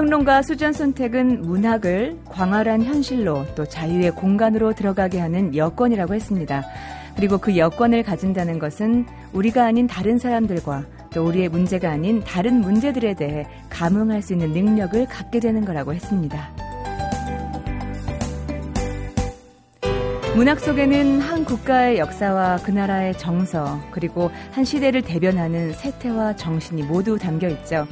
[0.00, 6.64] 평론가 수전 선택은 문학을 광활한 현실로 또 자유의 공간으로 들어가게 하는 여건이라고 했습니다.
[7.16, 13.12] 그리고 그 여건을 가진다는 것은 우리가 아닌 다른 사람들과 또 우리의 문제가 아닌 다른 문제들에
[13.12, 16.48] 대해 감흥할 수 있는 능력을 갖게 되는 거라고 했습니다.
[20.34, 27.18] 문학 속에는 한 국가의 역사와 그 나라의 정서, 그리고 한 시대를 대변하는 세태와 정신이 모두
[27.18, 27.86] 담겨 있죠.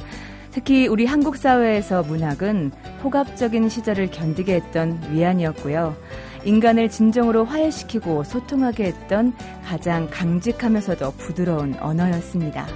[0.59, 5.95] 특히 우리 한국 사회에서 문학은 폭압적인 시절을 견디게 했던 위안이었고요.
[6.43, 9.33] 인간을 진정으로 화해시키고 소통하게 했던
[9.65, 12.67] 가장 강직하면서도 부드러운 언어였습니다.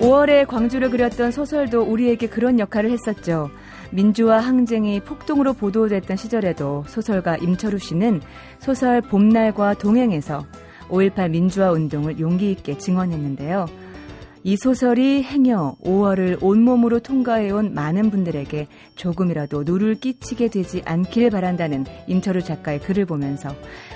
[0.00, 3.48] 5월에 광주를 그렸던 소설도 우리에게 그런 역할을 했었죠.
[3.92, 8.20] 민주화 항쟁이 폭동으로 보도됐던 시절에도 소설가 임철우 씨는
[8.58, 10.44] 소설 봄날과 동행에서
[10.90, 13.81] 5.18 민주화 운동을 용기 있게 증언했는데요.
[14.44, 22.42] 이 소설이 행여 5월을 온몸으로 통과해온 많은 분들에게 조금이라도 누를 끼치게 되지 않길 바란다는 임철우
[22.42, 23.54] 작가의 글을 보면서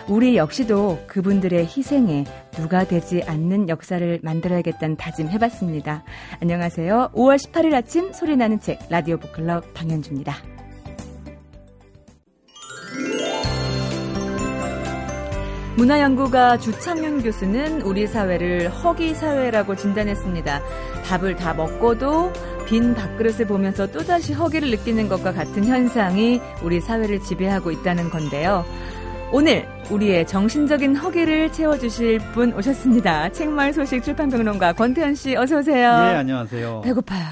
[0.09, 6.05] 우리 역시도 그분들의 희생에 누가 되지 않는 역사를 만들어야겠다는 다짐 해봤습니다.
[6.41, 7.11] 안녕하세요.
[7.15, 10.56] 5월 18일 아침 소리나는 책 라디오 북클럽 방현주입니다.
[15.77, 20.63] 문화연구가 주창윤 교수는 우리 사회를 허기 사회라고 진단했습니다.
[21.05, 22.33] 밥을 다 먹고도
[22.67, 28.65] 빈 밥그릇을 보면서 또다시 허기를 느끼는 것과 같은 현상이 우리 사회를 지배하고 있다는 건데요.
[29.33, 33.31] 오늘 우리의 정신적인 허기를 채워주실 분 오셨습니다.
[33.33, 35.91] 책마을 소식 출판평론가 권태현 씨 어서 오세요.
[35.93, 36.81] 네, 안녕하세요.
[36.83, 37.25] 배고파요.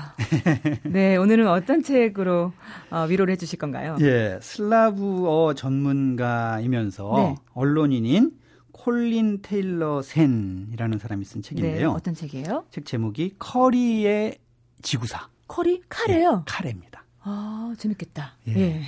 [0.84, 2.52] 네, 오늘은 어떤 책으로
[2.90, 3.96] 어, 위로를 해주실 건가요?
[4.00, 7.34] 예, 슬라브어 전문가이면서 네.
[7.54, 8.32] 언론인인
[8.72, 11.78] 콜린 테일러 센이라는 사람이 쓴 책인데요.
[11.78, 12.64] 네, 어떤 책이에요?
[12.70, 14.36] 책 제목이 커리의
[14.82, 15.28] 지구사.
[15.46, 15.80] 커리?
[15.88, 16.36] 카레요?
[16.38, 17.04] 네, 카레입니다.
[17.22, 18.34] 아, 재밌겠다.
[18.48, 18.52] 예.
[18.56, 18.82] 예.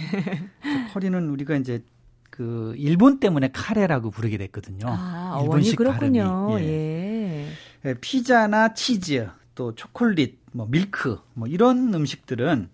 [0.93, 1.83] 커리는 우리가 이제
[2.37, 4.87] 그 일본 때문에 카레라고 부르게 됐거든요.
[4.89, 6.59] 아, 일본식 그렇군요.
[6.61, 7.49] 예.
[7.87, 7.95] 예.
[7.95, 12.69] 피자나 치즈, 또 초콜릿, 뭐 밀크, 뭐 이런 음식들은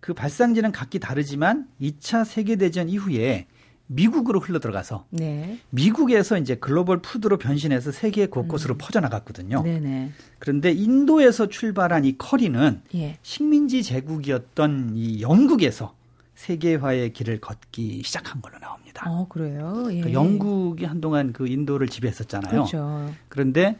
[0.00, 3.46] 그 발상지는 각기 다르지만 2차 세계 대전 이후에
[3.86, 5.58] 미국으로 흘러 들어가서 네.
[5.68, 8.78] 미국에서 이제 글로벌 푸드로 변신해서 세계 곳곳으로 음.
[8.78, 9.62] 퍼져나갔거든요.
[9.62, 10.12] 네네.
[10.38, 13.18] 그런데 인도에서 출발한 이 커리는 예.
[13.20, 15.94] 식민지 제국이었던 이 영국에서
[16.42, 19.08] 세계화의 길을 걷기 시작한 걸로 나옵니다.
[19.08, 19.84] 어, 그래요?
[19.90, 20.00] 예.
[20.00, 22.50] 그러니까 영국이 한동안 그 인도를 지배했었잖아요.
[22.50, 23.14] 그렇죠.
[23.28, 23.78] 그런데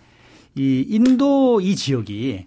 [0.54, 2.46] 이 인도 이 지역이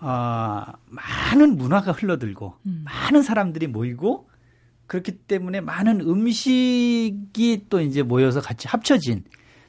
[0.00, 2.84] 어, 많은 문화가 흘러들고 음.
[2.84, 4.28] 많은 사람들이 모이고
[4.86, 9.24] 그렇기 때문에 많은 음식이 또 이제 모여서 같이 합쳐진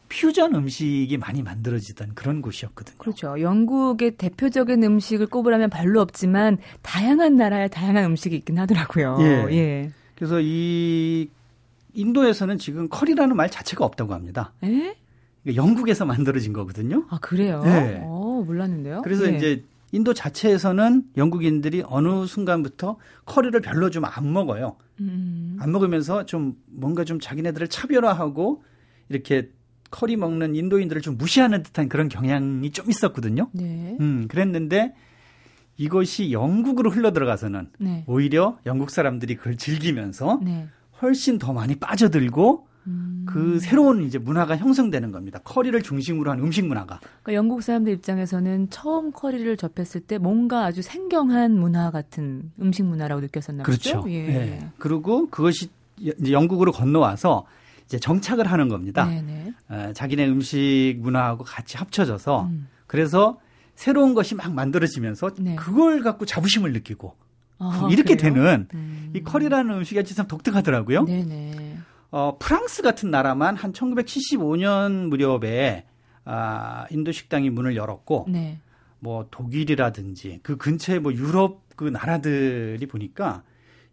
[0.09, 2.97] 퓨전 음식이 많이 만들어지던 그런 곳이었거든요.
[2.97, 3.39] 그렇죠.
[3.39, 9.17] 영국의 대표적인 음식을 꼽으라면 별로 없지만 다양한 나라의 다양한 음식이 있긴 하더라고요.
[9.21, 9.25] 예.
[9.55, 9.91] 예.
[10.15, 11.29] 그래서 이
[11.93, 14.53] 인도에서는 지금 커리라는 말 자체가 없다고 합니다.
[14.63, 14.95] 에?
[15.55, 17.05] 영국에서 만들어진 거거든요.
[17.09, 17.61] 아 그래요?
[17.63, 18.01] 네.
[18.03, 19.01] 어, 몰랐는데요.
[19.03, 19.37] 그래서 예.
[19.37, 24.75] 이제 인도 자체에서는 영국인들이 어느 순간부터 커리를 별로 좀 안 먹어요.
[24.99, 25.57] 음.
[25.59, 28.63] 안 먹으면서 좀 뭔가 좀 자기네들을 차별화하고
[29.09, 29.49] 이렇게
[29.89, 33.49] 커리 먹는 인도인들을 좀 무시하는 듯한 그런 경향이 좀 있었거든요.
[33.53, 33.97] 네.
[33.99, 34.93] 음, 그랬는데
[35.77, 38.03] 이것이 영국으로 흘러 들어가서는 네.
[38.07, 40.67] 오히려 영국 사람들이 그걸 즐기면서 네.
[41.01, 43.25] 훨씬 더 많이 빠져들고 음.
[43.27, 45.39] 그 새로운 이제 문화가 형성되는 겁니다.
[45.43, 46.99] 커리를 중심으로 한 음식 문화가.
[47.23, 53.21] 그러니까 영국 사람들 입장에서는 처음 커리를 접했을 때 뭔가 아주 생경한 문화 같은 음식 문화라고
[53.21, 54.01] 느꼈었나 그렇죠.
[54.01, 54.11] 보죠.
[54.11, 54.23] 예.
[54.23, 54.69] 네.
[54.77, 55.69] 그리고 그것이
[56.29, 57.45] 영국으로 건너와서
[57.89, 59.05] 이제 정착을 하는 겁니다.
[59.05, 59.53] 네네.
[59.69, 62.67] 어, 자기네 음식 문화하고 같이 합쳐져서 음.
[62.85, 63.39] 그래서
[63.73, 65.55] 새로운 것이 막 만들어지면서 네.
[65.55, 67.15] 그걸 갖고 자부심을 느끼고
[67.57, 68.33] 아, 이렇게 그래요?
[68.35, 69.11] 되는 음.
[69.15, 71.05] 이 커리라는 음식이 참 독특하더라고요.
[71.05, 71.77] 네네.
[72.11, 75.85] 어, 프랑스 같은 나라만 한 1975년 무렵에
[76.25, 78.59] 아, 인도 식당이 문을 열었고 네.
[78.99, 83.41] 뭐 독일이라든지 그 근처에 뭐 유럽 그 나라들이 보니까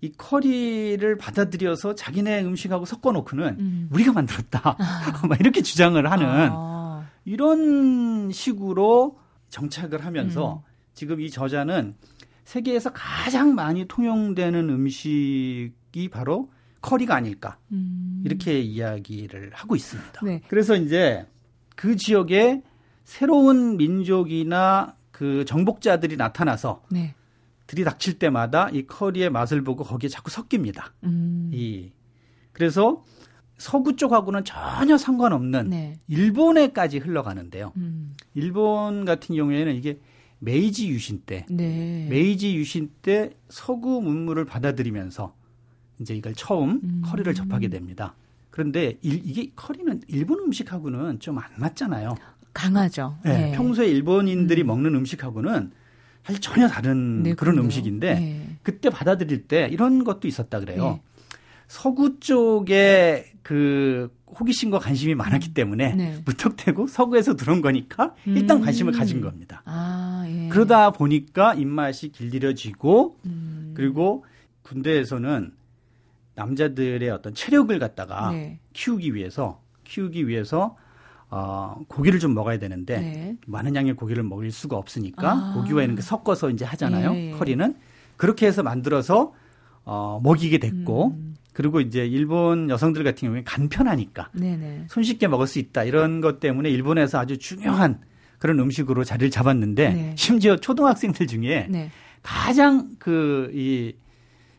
[0.01, 3.89] 이 커리를 받아들여서 자기네 음식하고 섞어 놓고는 음.
[3.93, 4.77] 우리가 만들었다.
[4.79, 5.23] 아.
[5.27, 7.09] 막 이렇게 주장을 하는 아.
[7.25, 10.71] 이런 식으로 정착을 하면서 음.
[10.95, 11.95] 지금 이 저자는
[12.45, 16.51] 세계에서 가장 많이 통용되는 음식이 바로
[16.81, 17.59] 커리가 아닐까.
[17.73, 18.23] 음.
[18.25, 20.21] 이렇게 이야기를 하고 있습니다.
[20.25, 20.41] 네.
[20.49, 21.27] 그래서 이제
[21.75, 22.63] 그 지역에
[23.05, 27.15] 새로운 민족이나 그 정복자들이 나타나서 네.
[27.67, 30.93] 들이닥칠 때마다 이 커리의 맛을 보고 거기에 자꾸 섞입니다.
[31.05, 31.51] 음.
[31.53, 31.91] 이
[32.53, 33.05] 그래서
[33.59, 35.99] 서구 쪽하고는 전혀 상관없는 네.
[36.09, 37.73] 일본에까지 흘러가는데요.
[37.77, 38.15] 음.
[38.35, 39.99] 일본 같은 경우에는 이게
[40.39, 42.07] 메이지 유신 때, 네.
[42.11, 45.35] 메이지 유신 때 서구 문물을 받아들이면서
[45.99, 47.03] 이제 이걸 처음 음.
[47.05, 48.15] 커리를 접하게 됩니다.
[48.51, 52.15] 그런데 일, 이게 커리는 일본 음식하고는 좀 안 맞잖아요.
[52.53, 53.19] 강하죠.
[53.25, 53.53] 네, 네.
[53.53, 54.67] 평소에 일본인들이 음.
[54.69, 55.73] 먹는 음식하고는
[56.27, 57.57] 사실 전혀 다른 네, 그런.
[57.57, 58.57] 음식인데 네.
[58.65, 60.83] 그때 받아들일 때 이런 것도 있었다 그래요.
[60.83, 61.03] 네.
[61.69, 65.55] 서구 쪽에 그 호기심과 관심이 많았기 음.
[65.55, 66.23] 때문에 네.
[66.25, 68.63] 무턱대고 서구에서 들어온 거니까 일단 음.
[68.65, 69.63] 관심을 가진 겁니다.
[69.65, 70.49] 아, 예.
[70.49, 73.73] 그러다 보니까 입맛이 길들여지고 음.
[73.77, 74.25] 그리고
[74.63, 75.53] 군대에서는
[76.35, 78.59] 남자들의 어떤 체력을 갖다가 네.
[78.73, 80.77] 키우기 위해서 키우기 위해서
[81.39, 83.37] 어, 고기를 좀 먹어야 되는데 네.
[83.47, 85.53] 많은 양의 고기를 먹을 수가 없으니까 아.
[85.55, 87.13] 고기와 이렇게 섞어서 이제 하잖아요.
[87.15, 87.31] 예, 예.
[87.33, 87.75] 커리는
[88.17, 89.35] 그렇게 해서 만들어서
[89.85, 91.37] 어, 먹이게 됐고 음.
[91.53, 94.87] 그리고 이제 일본 여성들 같은 경우에 간편하니까 네네.
[94.89, 98.01] 손쉽게 먹을 수 있다 이런 것 때문에 일본에서 아주 중요한
[98.39, 100.15] 그런 음식으로 자리를 잡았는데 네.
[100.17, 101.91] 심지어 초등학생들 중에 네.
[102.23, 103.95] 가장 그 이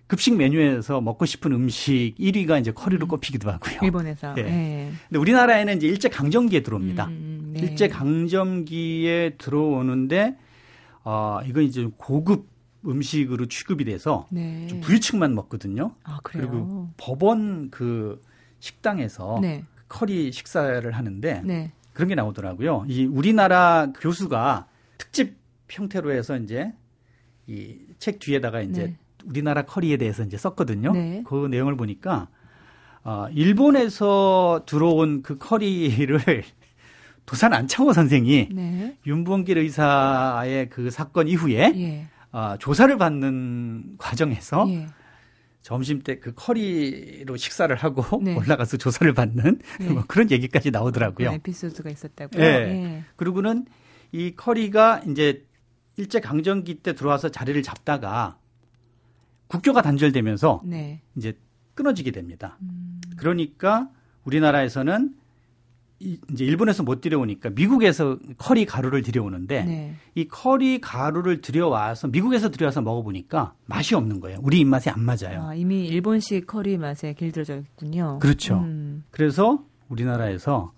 [0.07, 3.09] 급식 메뉴에서 먹고 싶은 음식 1위가 이제 커리로 음.
[3.09, 3.79] 꼽히기도 하고요.
[3.83, 4.33] 일본에서.
[4.33, 4.43] 네.
[4.43, 4.91] 네.
[5.09, 7.05] 근데 우리나라에는 이제 일제 강점기에 들어옵니다.
[7.07, 7.59] 음, 음 네.
[7.61, 10.37] 일제 강점기에 들어오는데
[11.03, 12.47] 어 이건 이제 고급
[12.85, 14.67] 음식으로 취급이 돼서 네.
[14.67, 15.93] 좀 부유층만 먹거든요.
[16.03, 16.49] 아, 그래요?
[16.49, 18.21] 그리고 법원 그
[18.59, 19.65] 식당에서 네.
[19.89, 21.71] 커리 식사를 하는데 네.
[21.93, 22.85] 그런 게 나오더라고요.
[22.87, 24.67] 이 우리나라 교수가
[24.97, 25.35] 특집
[25.69, 26.71] 형태로 해서 이제
[27.47, 28.97] 이 책 뒤에다가 이제 네.
[29.27, 30.91] 우리나라 커리에 대해서 이제 썼거든요.
[30.93, 31.23] 네.
[31.25, 32.27] 그 내용을 보니까
[33.03, 36.19] 어, 일본에서 들어온 그 커리를
[37.25, 38.97] 도산 안창호 선생이 네.
[39.05, 42.07] 윤봉길 의사의 그 사건 이후에 예.
[42.31, 44.87] 어, 조사를 받는 과정에서 예.
[45.61, 48.35] 점심 때 그 커리로 식사를 하고 네.
[48.35, 49.89] 올라가서 조사를 받는 네.
[49.89, 51.31] 뭐 그런 얘기까지 나오더라고요.
[51.31, 52.41] 에피소드가 있었다고요.
[52.41, 52.47] 네.
[52.47, 53.03] 예.
[53.17, 53.65] 그리고는
[54.13, 55.45] 이 커리가 이제
[55.97, 58.37] 일제 강점기 때 들어와서 자리를 잡다가
[59.47, 61.01] 국교가 단절되면서 네.
[61.15, 61.37] 이제
[61.73, 62.57] 끊어지게 됩니다.
[62.61, 62.99] 음.
[63.17, 63.89] 그러니까
[64.23, 65.13] 우리나라에서는
[65.99, 69.95] 이, 이제 일본에서 못 들여오니까 미국에서 커리 가루를 들여오는데 네.
[70.13, 74.39] 이 커리 가루를 들여와서 미국에서 들여와서 먹어보니까 맛이 없는 거예요.
[74.43, 75.43] 우리 입맛에 안 맞아요.
[75.43, 78.19] 아, 이미 일본식 커리 맛에 길들여져 있군요.
[78.19, 78.59] 그렇죠.
[78.59, 79.05] 음.
[79.09, 80.73] 그래서 우리나라에서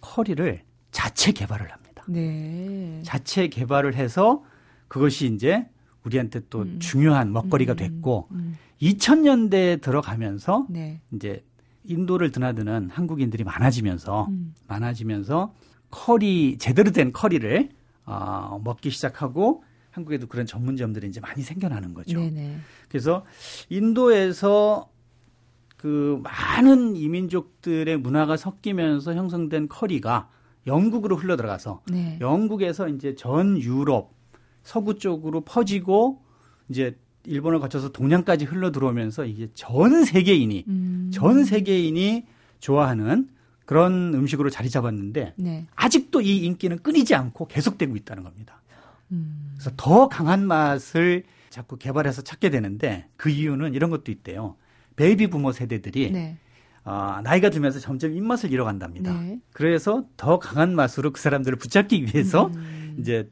[0.00, 2.04] 커리를 자체 개발을 합니다.
[2.08, 3.00] 네.
[3.04, 4.42] 자체 개발을 해서
[4.88, 5.68] 그것이 이제
[6.06, 6.78] 우리한테 또 음.
[6.78, 7.76] 중요한 먹거리가 음.
[7.76, 8.56] 됐고 음.
[8.80, 11.00] 2000년대에 들어가면서 네.
[11.12, 11.44] 이제
[11.84, 14.54] 인도를 드나드는 한국인들이 많아지면서 음.
[14.68, 15.54] 많아지면서
[15.90, 17.70] 커리 제대로 된 커리를
[18.04, 22.18] 어, 먹기 시작하고 한국에도 그런 전문점들이 이제 많이 생겨나는 거죠.
[22.18, 22.58] 네네.
[22.88, 23.24] 그래서
[23.68, 24.90] 인도에서
[25.76, 30.28] 그 많은 이민족들의 문화가 섞이면서 형성된 커리가
[30.66, 32.18] 영국으로 흘러 들어가서 네.
[32.20, 34.15] 영국에서 이제 전 유럽
[34.66, 36.20] 서구 쪽으로 퍼지고
[36.68, 41.10] 이제 일본을 거쳐서 동양까지 흘러 들어오면서 이게 전 세계인이 음.
[41.14, 42.26] 전 세계인이
[42.58, 43.28] 좋아하는
[43.64, 45.66] 그런 음식으로 자리 잡았는데 네.
[45.76, 48.60] 아직도 이 인기는 끊이지 않고 계속되고 있다는 겁니다.
[49.12, 49.52] 음.
[49.54, 54.56] 그래서 더 강한 맛을 자꾸 개발해서 찾게 되는데 그 이유는 이런 것도 있대요.
[54.96, 56.38] 베이비 부모 세대들이 네.
[56.84, 59.12] 어, 나이가 들면서 점점 입맛을 잃어간답니다.
[59.20, 59.38] 네.
[59.52, 62.96] 그래서 더 강한 맛으로 그 사람들을 붙잡기 위해서 음.
[62.98, 63.30] 이제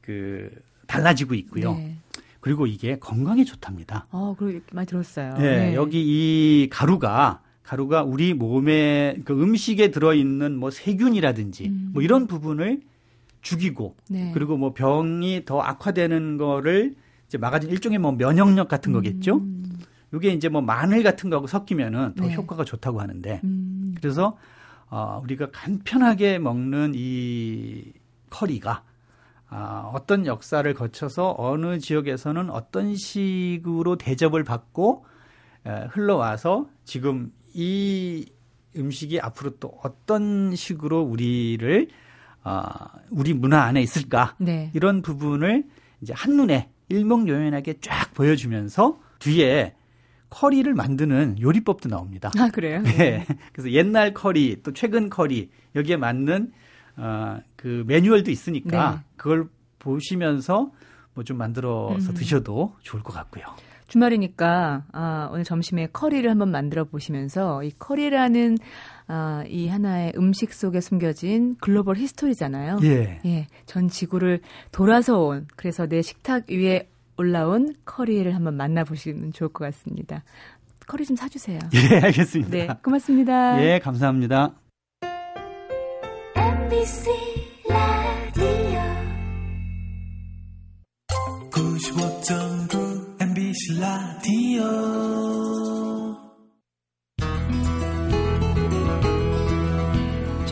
[0.00, 0.50] 그
[0.92, 1.72] 달라지고 있고요.
[1.74, 1.96] 네.
[2.40, 4.06] 그리고 이게 건강에 좋답니다.
[4.10, 5.34] 어, 그렇게 많이 들었어요.
[5.38, 5.74] 네, 네.
[5.74, 11.90] 여기 이 가루가 가루가 우리 몸에 그 음식에 들어 있는 뭐 세균이라든지 음.
[11.94, 12.80] 뭐 이런 부분을
[13.40, 14.32] 죽이고 네.
[14.34, 16.94] 그리고 뭐 병이 더 악화되는 거를
[17.26, 19.36] 이제 막아준 일종의 뭐 면역력 같은 거겠죠.
[19.36, 19.78] 음.
[20.14, 22.34] 이게 이제 뭐 마늘 같은 거하고 섞이면은 더 네.
[22.34, 23.94] 효과가 좋다고 하는데 음.
[23.98, 24.36] 그래서
[24.90, 27.92] 어, 우리가 간편하게 먹는 이
[28.28, 28.82] 커리가
[29.54, 35.04] 아, 어떤 역사를 거쳐서 어느 지역에서는 어떤 식으로 대접을 받고
[35.66, 38.24] 에, 흘러와서 지금 이
[38.74, 41.88] 음식이 앞으로 또 어떤 식으로 우리를
[42.44, 42.62] 어,
[43.10, 44.70] 우리 문화 안에 있을까 네.
[44.72, 45.64] 이런 부분을
[46.00, 49.74] 이제 한눈에 일목요연하게 쫙 보여주면서 뒤에
[50.30, 52.30] 커리를 만드는 요리법도 나옵니다.
[52.38, 52.80] 아 그래요?
[52.96, 53.26] 네.
[53.52, 56.52] 그래서 옛날 커리 또 최근 커리 여기에 맞는
[56.96, 59.11] 어, 그 매뉴얼도 있으니까 네.
[59.22, 59.48] 그걸
[59.78, 60.72] 보시면서
[61.14, 62.14] 뭐 좀 만들어서 음.
[62.14, 63.44] 드셔도 좋을 것 같고요.
[63.86, 68.56] 주말이니까 아, 오늘 점심에 커리를 한번 만들어 보시면서 이 커리라는
[69.06, 72.78] 아, 이 하나의 음식 속에 숨겨진 global history잖아요.
[72.84, 73.20] 예.
[73.26, 73.46] 예.
[73.66, 74.40] 전 지구를
[74.72, 76.88] 돌아서 온 그래서 내 식탁 위에
[77.18, 80.24] 올라온 커리를 한번 만나보시면 좋을 것 같습니다.
[80.86, 81.58] 커리 좀 사주세요.
[81.74, 82.50] 예, 알겠습니다.
[82.50, 83.62] 네, 고맙습니다.
[83.62, 84.54] 예, 감사합니다.
[86.34, 87.21] MBC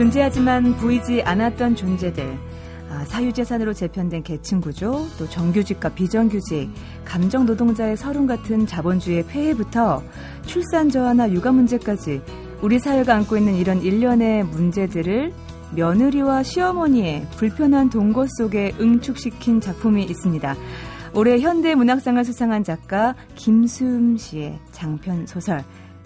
[0.00, 2.38] 존재하지만 보이지 않았던 존재들
[2.88, 6.70] 아, 사유재산으로 재편된 계층구조, 또 정규직과 비정규직,
[7.04, 10.02] 감정 노동자의 서름 같은 자본주의의 폐해부터
[10.46, 12.22] 출산 저하나 육아 문제까지
[12.62, 15.34] 우리 사회가 안고 있는 이런 일련의 문제들을
[15.76, 20.56] 며느리와 시어머니의 불편한 동거 속에 응축시킨 작품이 있습니다.
[21.14, 25.62] 올해 현대 문학상을 수상한 작가 김수음 씨의 장편 소설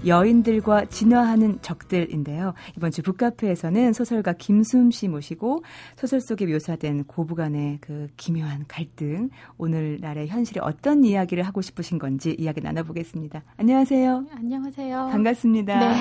[0.06, 2.54] 여인들과 진화하는 적들인데요.
[2.76, 5.62] 이번 주 북카페에서는 소설가 김수음 씨 모시고
[5.96, 12.60] 소설 속에 묘사된 고부간의 그 기묘한 갈등, 오늘날의 현실에 어떤 이야기를 하고 싶으신 건지 이야기
[12.60, 13.42] 나눠보겠습니다.
[13.56, 14.26] 안녕하세요.
[14.36, 15.08] 안녕하세요.
[15.12, 15.78] 반갑습니다.
[15.78, 15.96] 네.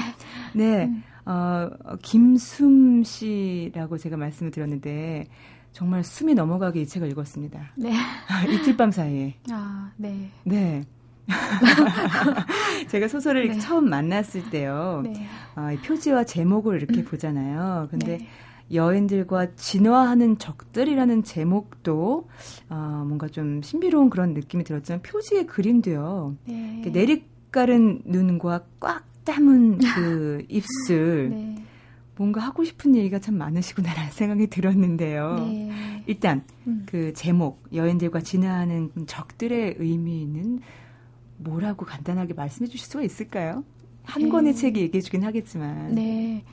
[0.54, 0.86] 네.
[0.86, 1.04] 음.
[1.26, 1.70] 어,
[2.02, 5.28] 김숨 씨라고 제가 말씀을 드렸는데
[5.72, 7.72] 정말 숨이 넘어가게 이 책을 읽었습니다.
[7.78, 7.92] 네.
[8.52, 9.36] 이틀 밤 사이에.
[9.52, 10.30] 아, 네.
[10.44, 10.84] 네.
[12.90, 13.60] 제가 소설을 네.
[13.60, 15.02] 처음 만났을 때요.
[15.04, 15.26] 네.
[15.56, 17.06] 어, 표지와 제목을 이렇게 음.
[17.06, 17.88] 보잖아요.
[17.92, 18.28] 근데 네.
[18.72, 22.28] 여인들과 진화하는 적들이라는 제목도
[22.70, 26.38] 어, 뭔가 좀 신비로운 그런 느낌이 들었지만 표지의 그림도요.
[26.46, 26.84] 네.
[26.92, 31.30] 내리깔은 눈과 꽉 담은 그 입술.
[31.30, 31.56] 네.
[32.16, 35.36] 뭔가 하고 싶은 얘기가 참 많으시구나라는 생각이 들었는데요.
[35.36, 36.04] 네.
[36.06, 36.84] 일단 음.
[36.86, 40.60] 그 제목 여인들과 진화하는 적들의 의미는
[41.44, 43.64] 뭐라고 간단하게 말씀해 주실 수가 있을까요?
[44.04, 44.30] 한 네.
[44.30, 45.96] 권의 책이 얘기해 주긴 하겠지만.
[45.96, 46.44] 네.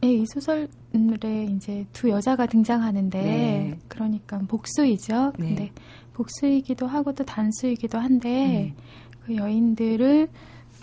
[0.00, 3.78] 네, 이 소설에 이제 두 여자가 등장하는데 네.
[3.88, 5.32] 그러니까 복수이죠.
[5.38, 5.48] 네.
[5.48, 5.72] 근데
[6.12, 8.82] 복수이기도 하고 또 단수이기도 한데 음.
[9.24, 10.28] 그 여인들을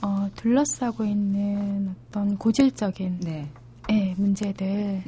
[0.01, 3.47] 어, 둘러싸고 있는 어떤 고질적인 네.
[3.87, 5.03] 네, 문제들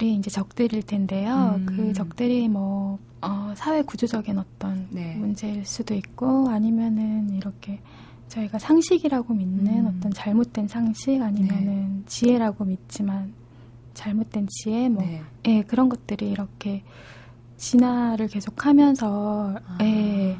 [0.00, 0.08] 이 예.
[0.10, 1.56] 이제 적들일 텐데요.
[1.58, 1.66] 음.
[1.66, 5.14] 그 적들이 뭐 어, 사회 구조적인 어떤 네.
[5.16, 7.80] 문제일 수도 있고 아니면은 이렇게
[8.28, 9.94] 저희가 상식이라고 믿는 음.
[9.98, 12.02] 어떤 잘못된 상식 아니면은 네.
[12.06, 13.34] 지혜라고 믿지만
[13.94, 15.22] 잘못된 지혜 뭐 네.
[15.46, 16.82] 예, 그런 것들이 이렇게
[17.58, 19.78] 진화를 계속하면서 아.
[19.82, 20.36] 예,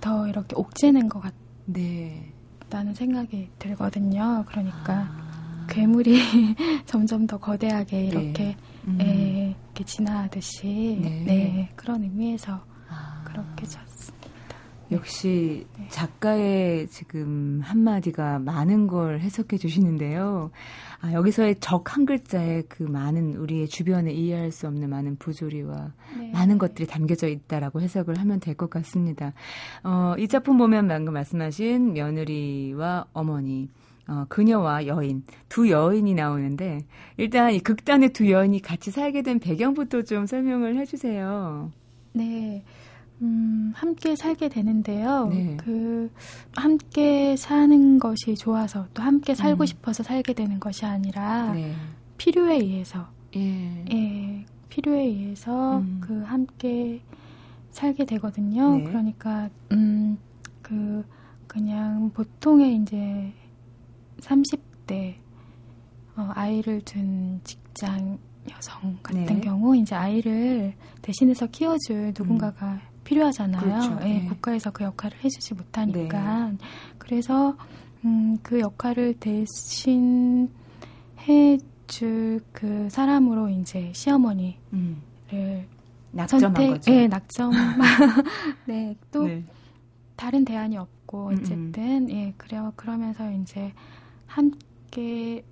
[0.00, 1.34] 더 이렇게 옥죄는 것 같.
[1.66, 2.32] 네.
[2.68, 4.44] 다는 생각이 들거든요.
[4.46, 5.66] 그러니까 아.
[5.68, 6.18] 괴물이
[6.86, 8.04] 점점 더 거대하게 네.
[8.06, 8.56] 이렇게 네.
[8.86, 9.00] 음.
[9.00, 11.24] 에, 이렇게 진화하듯이 네.
[11.26, 13.22] 네 그런 의미에서 아.
[13.24, 14.20] 그렇게 졌습니다.
[14.92, 15.86] 역시 네.
[15.88, 20.50] 작가의 지금 한마디가 많은 걸 해석해 주시는데요.
[21.00, 26.30] 아, 여기서의 적 한 글자에 그 많은 우리의 주변에 이해할 수 없는 많은 부조리와 네.
[26.32, 29.32] 많은 것들이 담겨져 있다라고 해석을 하면 될 것 같습니다.
[29.84, 33.68] 어, 이 작품 보면 방금 말씀하신 며느리와 어머니,
[34.10, 36.80] 어, 그녀와 여인, 두 여인이 나오는데,
[37.16, 41.70] 일단 이 극단의 두 여인이 같이 살게 된 배경부터 좀 설명을 해주세요.
[42.14, 42.64] 네.
[43.22, 45.28] 음, 함께 살게 되는데요.
[45.30, 45.56] 네.
[45.58, 46.10] 그,
[46.56, 49.66] 함께 사는 것이 좋아서 또 함께 살고 음.
[49.66, 51.72] 싶어서 살게 되는 것이 아니라 네.
[52.18, 53.06] 필요에 의해서.
[53.36, 53.84] 예.
[53.92, 54.44] 예.
[54.70, 56.00] 필요에 의해서 음.
[56.00, 57.00] 그 함께
[57.70, 58.78] 살게 되거든요.
[58.78, 58.84] 네.
[58.84, 60.18] 그러니까, 음,
[60.62, 61.04] 그,
[61.46, 63.32] 그냥 보통의 이제
[64.20, 65.16] 30대,
[66.16, 68.18] 어, 아이를 둔 직장
[68.50, 69.40] 여성 같은 네.
[69.40, 72.80] 경우, 이제 아이를 대신해서 키워줄 누군가가 음.
[73.04, 73.60] 필요하잖아요.
[73.60, 73.98] 그렇죠.
[74.02, 74.24] 예, 네.
[74.26, 76.50] 국가에서 그 역할을 해주지 못하니까.
[76.50, 76.56] 네.
[76.98, 77.56] 그래서
[78.04, 80.48] 음, 그 역할을 대신
[81.28, 85.02] 해줄 그 사람으로 이제 시어머니를 음.
[86.12, 86.92] 낙점한 선택, 거죠.
[86.92, 87.52] 예, 낙점.
[88.66, 89.44] 네, 또 네.
[90.16, 91.38] 다른 대안이 없고 음, 음.
[91.40, 92.10] 어쨌든 음.
[92.10, 92.72] 예, 그래요.
[92.76, 93.72] 그러면서 이제
[94.30, 95.44] 함께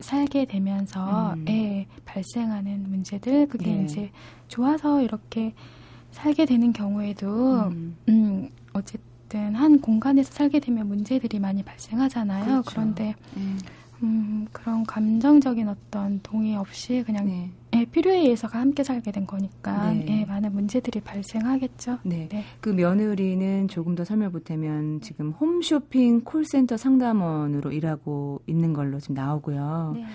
[0.00, 1.44] 살게 되면서 음.
[1.48, 3.84] 예, 발생하는 문제들 그게 네.
[3.84, 4.10] 이제
[4.48, 5.54] 좋아서 이렇게
[6.10, 7.96] 살게 되는 경우에도 음.
[8.08, 12.44] 음, 어쨌든 한 공간에서 살게 되면 문제들이 많이 발생하잖아요.
[12.44, 12.70] 그렇죠.
[12.70, 13.58] 그런데 음.
[14.02, 17.50] 음, 그런 감정적인 어떤 동의 없이 그냥 네.
[17.74, 20.06] 예, 필요에 의해서가 함께 살게 된 거니까 네.
[20.08, 21.98] 예, 많은 문제들이 발생하겠죠.
[22.04, 22.28] 네.
[22.30, 22.44] 네.
[22.60, 29.92] 그 며느리는 조금 더 설명 보태면 지금 홈쇼핑 콜센터 상담원으로 일하고 있는 걸로 지금 나오고요.
[29.94, 30.06] 네.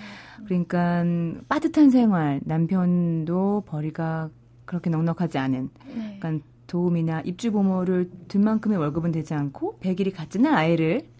[0.44, 1.04] 그러니까
[1.48, 4.30] 빠듯한 생활, 남편도 벌이가
[4.64, 6.16] 그렇게 넉넉하지 않은 네.
[6.18, 11.11] 그러니까 도움이나 입주보모를 든 만큼의 월급은 되지 않고 100일이 갖지는 아이를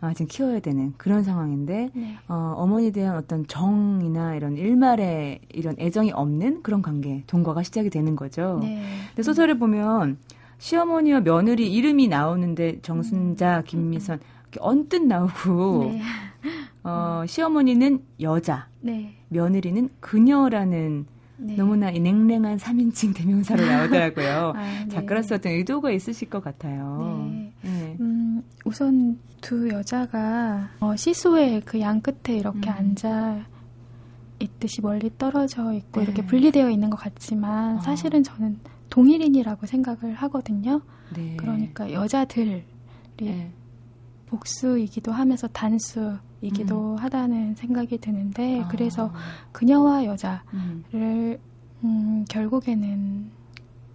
[0.00, 2.16] 아, 지금 키워야 되는 그런 상황인데 네.
[2.26, 8.16] 어, 어머니에 대한 어떤 정이나 이런 일말의 이런 애정이 없는 그런 관계 동거가 시작이 되는
[8.16, 8.60] 거죠.
[8.62, 8.82] 네.
[9.08, 10.16] 근데 소설을 보면
[10.58, 13.62] 시어머니와 며느리 이름이 나오는데 정순자, 음.
[13.66, 16.02] 김미선 이렇게 언뜻 나오고 네.
[16.82, 19.16] 어, 시어머니는 여자, 네.
[19.28, 21.56] 며느리는 그녀라는 네.
[21.56, 24.52] 너무나 냉랭한 3인칭 대명사로 나오더라고요.
[24.56, 24.88] 아, 네.
[24.88, 27.49] 작가로서 어떤 의도가 있으실 것 같아요.
[27.62, 27.70] 네.
[27.70, 27.96] 네.
[28.00, 32.74] 음, 우선 두 여자가 어, 시소의 그 양 끝에 이렇게 음.
[32.74, 33.46] 앉아
[34.38, 36.04] 있듯이 멀리 떨어져 있고 네.
[36.04, 37.80] 이렇게 분리되어 있는 것 같지만 어.
[37.80, 40.80] 사실은 저는 동일인이라고 생각을 하거든요.
[41.14, 41.36] 네.
[41.36, 42.64] 그러니까 여자들이
[43.18, 43.52] 네.
[44.26, 46.98] 복수이기도 하면서 단수이기도 음.
[46.98, 48.68] 하다는 생각이 드는데 아.
[48.68, 49.12] 그래서
[49.52, 50.84] 그녀와 여자를 음.
[51.82, 53.30] 음, 결국에는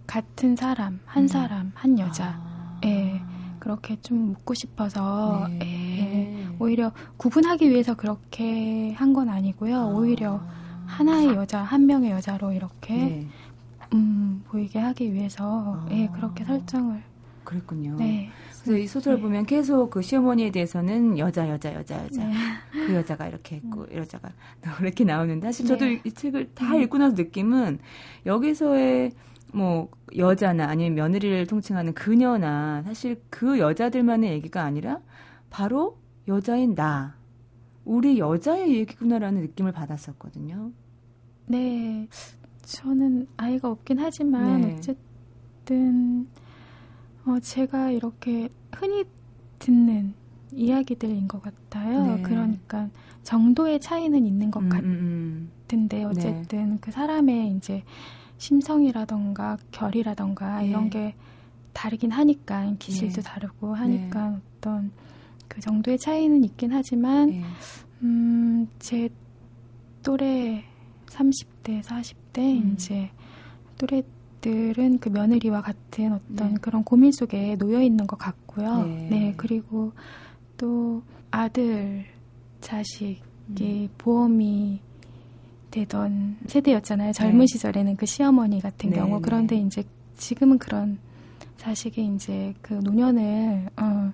[0.06, 1.28] 같은 사람, 한 음.
[1.28, 2.36] 사람, 한 여자.
[2.38, 2.80] 아.
[2.84, 3.20] 예.
[3.66, 5.58] 그렇게 좀 묻고 싶어서 네.
[5.66, 9.76] 예, 오히려 구분하기 위해서 그렇게 한 건 아니고요.
[9.76, 9.86] 아.
[9.86, 10.40] 오히려
[10.86, 13.26] 하나의 여자, 한 명의 여자로 이렇게 네.
[13.92, 15.88] 음, 보이게 하기 위해서 아.
[15.90, 17.02] 예, 그렇게 설정을
[17.42, 17.96] 그랬군요.
[17.96, 18.30] 네.
[18.62, 19.22] 그래서 이 소설 네.
[19.22, 22.24] 보면 계속 그 시어머니에 대해서는 여자, 여자, 여자, 여자.
[22.24, 22.34] 네.
[22.86, 23.86] 그 여자가 이렇게 했고, 음.
[23.92, 24.28] 이 여자가
[24.80, 26.00] 이렇게 나오는데, 사실 저도 네.
[26.04, 26.82] 이 책을 다 음.
[26.82, 27.80] 읽고 나서 느낌은
[28.26, 29.10] 여기서의
[29.56, 35.00] 뭐 여자나 아니면 며느리를 통칭하는 그녀나 사실 그 여자들만의 얘기가 아니라
[35.48, 35.96] 바로
[36.28, 37.16] 여자인 나,
[37.84, 40.72] 우리 여자의 얘기구나라는 느낌을 받았었거든요.
[41.46, 42.06] 네.
[42.62, 44.74] 저는 아이가 없긴 하지만 네.
[44.74, 46.28] 어쨌든
[47.24, 49.04] 어, 제가 이렇게 흔히
[49.58, 50.12] 듣는
[50.52, 52.16] 이야기들인 것 같아요.
[52.16, 52.22] 네.
[52.22, 52.90] 그러니까
[53.22, 55.50] 정도의 차이는 있는 것 음, 음, 음.
[55.62, 56.78] 같은데 어쨌든 네.
[56.80, 57.82] 그 사람의 이제
[58.38, 60.68] 심성이라던가 결이라던가 네.
[60.68, 61.14] 이런 게
[61.72, 63.22] 다르긴 하니까 기질도 네.
[63.22, 64.36] 다르고 하니까 네.
[64.58, 64.90] 어떤
[65.48, 67.42] 그 정도의 차이는 있긴 하지만 네.
[68.02, 69.08] 음, 제
[70.02, 70.64] 또래
[71.06, 72.72] 30대, 40대 음.
[72.74, 73.10] 이제
[73.78, 74.02] 또래
[74.40, 76.54] 들은 그 며느리와 같은 어떤 네.
[76.60, 78.84] 그런 고민 속에 놓여 있는 것 같고요.
[78.84, 79.08] 네.
[79.10, 79.34] 네.
[79.36, 79.92] 그리고
[80.56, 82.04] 또 아들,
[82.60, 83.18] 자식이
[83.60, 83.88] 음.
[83.98, 84.80] 보험이
[85.76, 87.12] 되던 세대였잖아요.
[87.12, 87.46] 젊은 네.
[87.46, 89.16] 시절에는 그 시어머니 같은 네, 경우.
[89.16, 89.20] 네.
[89.22, 89.84] 그런데 이제
[90.16, 90.98] 지금은 그런
[91.58, 94.12] 자식이 이제 그 노년을 어,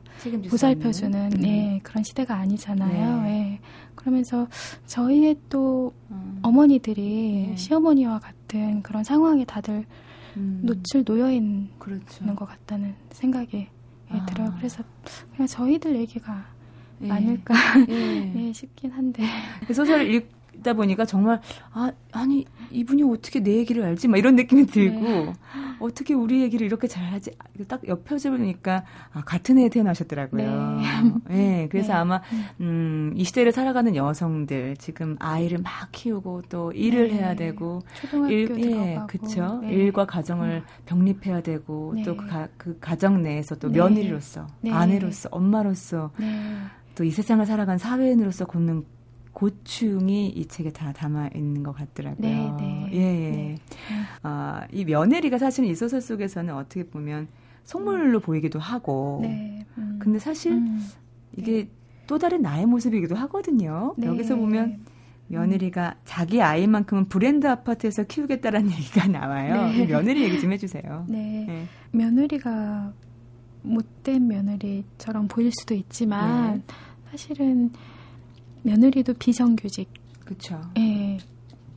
[0.50, 1.44] 보살펴주는 음.
[1.44, 3.28] 예, 그런 시대가 아니잖아요.
[3.28, 3.60] 예.
[3.94, 4.48] 그러면서
[4.86, 6.40] 저희의 또 음.
[6.42, 7.56] 어머니들이 네.
[7.56, 9.84] 시어머니와 같은 그런 상황에 다들
[10.36, 10.62] 음.
[10.64, 12.24] 노출 놓여 있는 그렇죠.
[12.34, 13.68] 것 같다는 생각이
[14.14, 14.26] 예, 아.
[14.26, 14.52] 들어요.
[14.56, 14.82] 그래서
[15.36, 16.44] 그냥 저희들 얘기가
[17.02, 17.10] 예.
[17.10, 17.54] 아닐까
[17.88, 18.32] 예.
[18.48, 19.24] 예, 싶긴 한데
[19.72, 21.40] 소설을 읽 다 보니까 정말
[21.72, 24.08] 아 아니 이분이 어떻게 내 얘기를 알지?
[24.08, 25.32] 막 이런 느낌이 들고 네.
[25.78, 27.32] 어떻게 우리 얘기를 이렇게 잘하지?
[27.68, 30.80] 딱 옆에 보니까 아, 같은 해에 태어나셨더라고요.
[30.80, 31.34] 네.
[31.34, 31.98] 네 그래서 네.
[31.98, 32.20] 아마
[32.60, 37.14] 음, 이 시대를 살아가는 여성들 지금 아이를 막 키우고 또 일을 네.
[37.14, 39.60] 해야 되고 초등학교 일, 예, 그렇죠.
[39.64, 40.84] 일과 가정을 음.
[40.86, 42.02] 병립해야 되고 네.
[42.02, 46.10] 또그 그 가정 내에서 또 며느리로서 아내로서 엄마로서
[46.94, 48.84] 또 이 세상을 살아간 사회인으로서 걷는
[49.42, 52.16] 고충이 이 책에 다 담아 있는 것 같더라고요.
[52.20, 52.88] 네, 네.
[52.92, 53.30] 예, 예.
[53.32, 53.58] 네.
[54.22, 57.26] 아, 이 며느리가 사실은 이 소설 속에서는 어떻게 보면
[57.64, 58.22] 속물로 음.
[58.22, 59.66] 보이기도 하고, 네.
[59.78, 59.98] 음.
[60.00, 60.86] 근데 사실 음.
[61.36, 61.70] 이게 네.
[62.06, 63.96] 또 다른 나의 모습이기도 하거든요.
[63.98, 64.06] 네.
[64.06, 64.84] 여기서 보면
[65.26, 69.72] 며느리가 자기 아이만큼은 브랜드 아파트에서 키우겠다라는 얘기가 나와요.
[69.72, 69.86] 네.
[69.86, 71.06] 며느리 얘기 좀 해주세요.
[71.08, 71.44] 네.
[71.48, 71.66] 네.
[71.90, 72.92] 며느리가
[73.62, 76.62] 못된 며느리처럼 보일 수도 있지만 네.
[77.10, 77.72] 사실은
[78.62, 79.88] 며느리도 비정규직.
[80.24, 80.60] 그렇죠.
[80.78, 81.18] 예.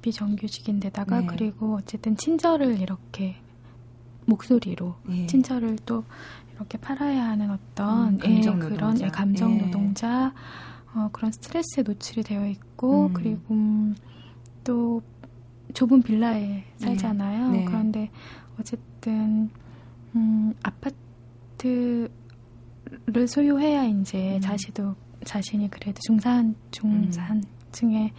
[0.01, 1.27] 비정규직인데다가 네.
[1.27, 3.35] 그리고 어쨌든 친절을 이렇게
[4.25, 5.25] 목소리로 예.
[5.25, 6.03] 친절을 또
[6.53, 10.33] 이렇게 팔아야 하는 어떤 음, 예, 그런 예, 감정 노동자
[10.95, 10.99] 예.
[10.99, 13.13] 어, 그런 스트레스에 노출이 되어 있고 음.
[13.13, 13.95] 그리고 음,
[14.63, 15.01] 또
[15.73, 17.49] 좁은 빌라에 살잖아요.
[17.49, 17.59] 네.
[17.59, 17.65] 네.
[17.65, 18.09] 그런데
[18.59, 19.49] 어쨌든
[20.15, 22.09] 음, 아파트를
[23.27, 24.41] 소유해야 이제 음.
[24.41, 24.95] 자신도
[25.25, 28.13] 자신이 그래도 중산 중산층에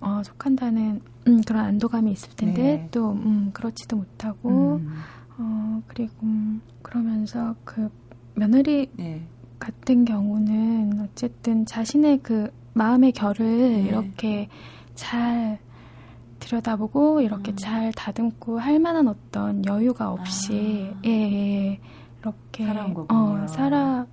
[0.00, 2.88] 어, 속한다는 음, 그런 안도감이 있을 텐데 네.
[2.92, 4.94] 또 음, 그렇지도 못하고 음.
[5.38, 7.90] 어, 그리고 음, 그러면서 그
[8.34, 9.26] 며느리 네.
[9.58, 13.80] 같은 경우는 어쨌든 자신의 그 마음의 결을 네.
[13.82, 14.48] 이렇게
[14.94, 15.58] 잘
[16.38, 17.56] 들여다보고 이렇게 음.
[17.56, 21.00] 잘 다듬고 할 만한 어떤 여유가 없이 아.
[21.06, 21.80] 예, 예,
[22.20, 22.66] 이렇게
[23.08, 24.06] 어, 살아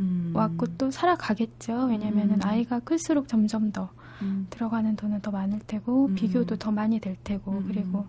[0.00, 0.32] 음.
[0.34, 1.86] 왔고 또 살아가겠죠.
[1.86, 2.40] 왜냐면은 음.
[2.42, 3.90] 아이가 클수록 점점 더
[4.22, 4.46] 음.
[4.50, 6.14] 들어가는 돈은 더 많을 테고 음.
[6.14, 7.64] 비교도 더 많이 될 테고 음.
[7.68, 8.06] 그리고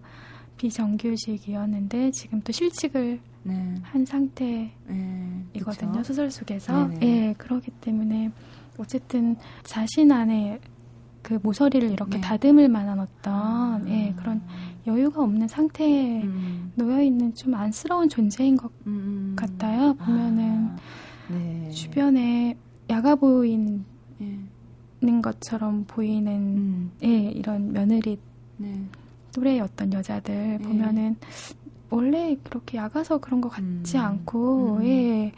[0.58, 3.76] 비정규직이었는데 지금 또 실직을 네.
[3.82, 5.92] 한 상태이거든요.
[5.94, 6.04] 네.
[6.04, 6.88] 소설 속에서.
[6.88, 7.08] 네네.
[7.08, 8.32] 예, 그렇기 때문에
[8.78, 10.60] 어쨌든 자신 안에
[11.22, 12.22] 그 모서리를 이렇게 네.
[12.22, 13.82] 다듬을 만한 어떤 아.
[13.88, 14.42] 예, 그런
[14.88, 16.72] 여유가 없는 상태에 음.
[16.76, 19.36] 놓여 있는 좀 안쓰러운 존재인 것 음.
[19.36, 19.94] 같아요.
[19.96, 20.78] 보면은 아.
[21.30, 21.70] 네.
[21.72, 22.58] 주변에
[22.90, 23.86] 야가 보이는
[24.22, 25.22] 예.
[25.22, 26.92] 것처럼 보이는 음.
[27.04, 28.18] 예, 이런 며느리
[28.58, 28.84] 네.
[29.34, 30.58] 또래의 어떤 여자들 네.
[30.60, 31.16] 보면은
[31.90, 34.02] 원래 그렇게 야가서 그런 것 같지 음.
[34.02, 34.86] 않고 음.
[34.86, 35.32] 예.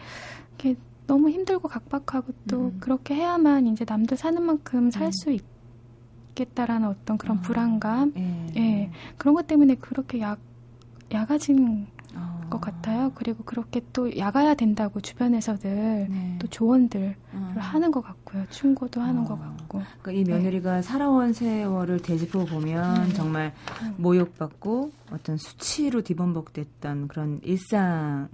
[0.55, 0.75] 이게
[1.07, 2.77] 너무 힘들고 각박하고 또 음.
[2.79, 5.37] 그렇게 해야만 이제 남들 사는 만큼 살수 음.
[6.31, 7.41] 있겠다라는 어떤 그런 아.
[7.41, 8.47] 불안감 예.
[8.55, 8.91] 예.
[9.17, 10.39] 그런 것 때문에 그렇게 약
[11.11, 12.02] 야가진 아.
[12.53, 13.11] 것 같아요.
[13.15, 16.37] 그리고 그렇게 또 야가야 된다고 주변에서들 네.
[16.39, 17.53] 또 조언들을 아.
[17.57, 18.45] 하는 것 같고요.
[18.51, 19.25] 충고도 하는 아.
[19.25, 19.81] 것 같고.
[20.01, 20.81] 그러니까 이 며느리가 네.
[20.83, 23.13] 살아온 세월을 되짚어 보면 네.
[23.13, 23.95] 정말 음.
[23.97, 28.29] 모욕받고 어떤 수치로 뒤범벅됐던 그런 일상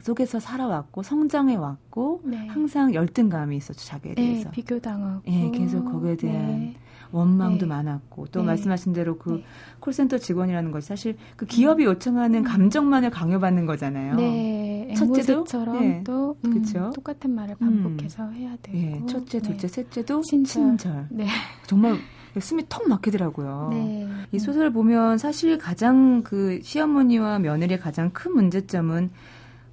[0.00, 2.46] 속에서 살아왔고 성장해 왔고 네.
[2.46, 6.76] 항상 열등감이 있었죠 자기에 네, 대해서 비교당하고 예 계속 거기에 대한 네.
[7.12, 7.66] 원망도 네.
[7.66, 8.46] 많았고 또 네.
[8.46, 9.44] 말씀하신 대로 그 네.
[9.80, 12.44] 콜센터 직원이라는 것이 사실 그 기업이 요청하는 음.
[12.44, 14.16] 감정만을 강요받는 거잖아요.
[14.16, 16.02] 네, 첫째처럼 네.
[16.04, 16.90] 또 음, 그렇죠.
[16.94, 18.34] 똑같은 말을 반복해서 음.
[18.34, 19.68] 해야 되고 예, 첫째, 둘째, 네.
[19.68, 20.76] 셋째도 친절.
[20.76, 21.06] 친절.
[21.10, 21.26] 네.
[21.66, 21.98] 정말
[22.38, 23.68] 숨이 턱 막히더라고요.
[23.72, 24.08] 네.
[24.32, 29.10] 이 소설을 보면 사실 가장 그 시어머니와 며느리의 가장 큰 문제점은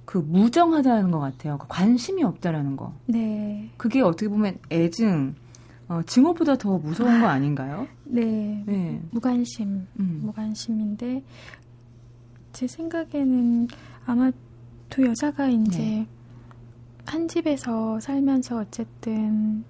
[0.04, 1.58] 그 무정하다는 것 같아요.
[1.58, 2.94] 그 관심이 없다라는 거.
[3.06, 3.70] 네.
[3.76, 5.34] 그게 어떻게 보면 애증,
[5.88, 7.86] 어, 증오보다 더 무서운 거 아닌가요?
[8.04, 8.62] 네.
[8.66, 9.00] 네.
[9.10, 10.20] 무관심, 음.
[10.24, 11.22] 무관심인데
[12.52, 13.68] 제 생각에는
[14.04, 14.30] 아마
[14.88, 16.06] 두 여자가 이제 네.
[17.04, 19.64] 한 집에서 살면서 어쨌든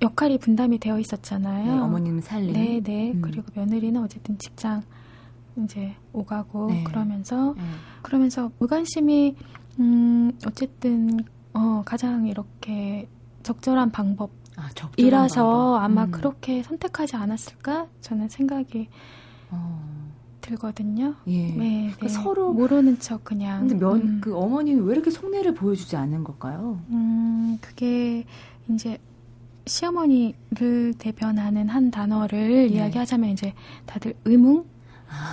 [0.00, 1.64] 역할이 분담이 되어 있었잖아요.
[1.64, 2.52] 네, 어머님 살림.
[2.52, 3.12] 네, 네.
[3.12, 3.20] 음.
[3.20, 4.82] 그리고 며느리는 어쨌든 직장
[5.56, 6.84] 이제 오가고 네.
[6.84, 7.62] 그러면서 네.
[8.02, 9.36] 그러면서 무관심이
[9.78, 11.20] 음 어쨌든
[11.52, 13.08] 어 가장 이렇게
[13.42, 16.10] 적절한 방법 아, 이라서 아마 음.
[16.10, 18.88] 그렇게 선택하지 않았을까 저는 생각이
[19.50, 19.94] 어.
[20.40, 21.14] 들거든요.
[21.26, 21.48] 예.
[21.48, 22.08] 네, 그러니까 네.
[22.08, 23.60] 서로 모르는 척 그냥.
[23.60, 24.20] 근데 면, 음.
[24.22, 26.78] 그 어머니는 왜 이렇게 속내를 보여주지 않는 걸까요?
[26.90, 28.24] 음, 그게
[28.68, 28.98] 이제
[29.66, 32.66] 시어머니를 대변하는 한 단어를 네.
[32.66, 33.54] 이야기하자면 이제
[33.86, 34.66] 다들 의문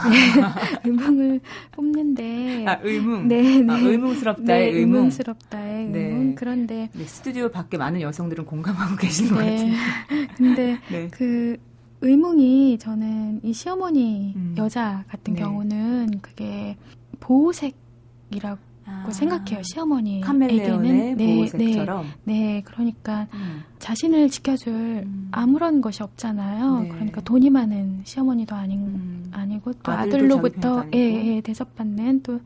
[0.10, 1.42] 네, 의문을
[1.72, 2.66] 뽑는데.
[2.68, 3.28] 아, 의문.
[3.28, 3.74] 네, 네.
[3.74, 4.96] 아, 의문스럽다의 네, 의문.
[4.98, 6.00] 의문스럽다의 네.
[6.00, 6.36] 의문.
[6.36, 6.90] 그런데.
[6.94, 9.36] 네, 스튜디오 밖에 많은 여성들은 공감하고 계시는 네.
[9.36, 10.28] 것 같은데.
[10.38, 11.08] 근데 네.
[11.12, 11.58] 그
[12.02, 14.56] 의문이 저는 이 시어머니 음.
[14.58, 15.42] 여자 같은 네.
[15.42, 16.78] 경우는 그게
[17.20, 18.71] 보호색이라고
[19.08, 21.86] 아, 생각해요 시어머니에게는 네, 네,
[22.24, 23.64] 네, 그러니까 음.
[23.80, 25.28] 자신을 지켜줄 음.
[25.32, 26.82] 아무런 것이 없잖아요.
[26.82, 26.90] 네.
[26.90, 29.32] 그러니까 돈이 많은 시어머니도 아닌 음.
[29.32, 32.40] 아니고 또 아들로부터 예, 예, 대접받는 또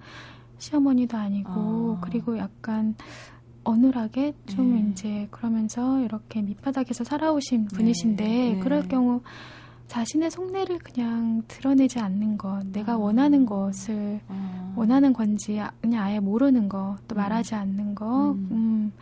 [0.57, 2.01] 시어머니도 아니고 아.
[2.01, 2.95] 그리고 약간
[3.63, 4.91] 어눌하게 좀 네.
[4.91, 7.75] 이제 그러면서 이렇게 밑바닥에서 살아오신 네.
[7.75, 8.59] 분이신데 네.
[8.59, 9.21] 그럴 경우
[9.87, 12.97] 자신의 속내를 그냥 드러내지 않는 것, 내가 아.
[12.97, 14.73] 원하는 것을 아.
[14.75, 17.17] 원하는 건지 그냥 아예 모르는 것, 또 음.
[17.17, 18.47] 말하지 않는 것, 음.
[18.51, 18.93] 음.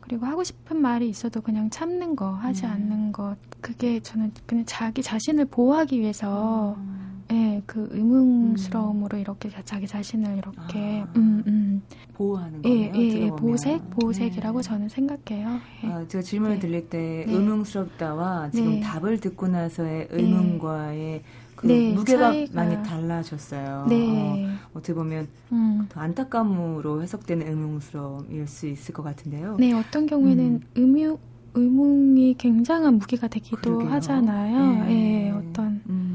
[0.00, 2.70] 그리고 하고 싶은 말이 있어도 그냥 참는 거, 하지 음.
[2.70, 6.91] 않는 것, 그게 저는 그냥 자기 자신을 보호하기 위해서, 예,
[7.32, 11.08] 네, 그 의문스러움으로 이렇게 자기 자신을 이렇게, 아.
[11.16, 11.82] 음, 음.
[12.12, 12.92] 보호하는 거예요.
[12.94, 14.68] 예, 예, 보색, 보색이라고 네.
[14.68, 15.58] 저는 생각해요.
[15.82, 15.88] 예.
[15.88, 16.60] 아, 제가 질문을 네.
[16.60, 17.32] 드릴 때 네.
[17.32, 18.80] 의문스럽다와 지금 네.
[18.80, 20.14] 답을 듣고 나서의 네.
[20.14, 21.22] 의문과의
[21.56, 22.52] 그 네, 무게가 차이가...
[22.54, 23.86] 많이 달라졌어요.
[23.88, 24.46] 네.
[24.74, 25.86] 어, 떻게 보면 음.
[25.88, 29.56] 더 안타까움으로 해석되는 의문스러움일 수 있을 것 같은데요.
[29.58, 30.60] 네, 어떤 경우에는 음.
[30.74, 31.18] 의무
[31.54, 33.90] 의문이 굉장한 무기가 되기도 그러게요.
[33.90, 34.84] 하잖아요.
[34.86, 35.26] 네.
[35.26, 36.11] 예, 어떤 음.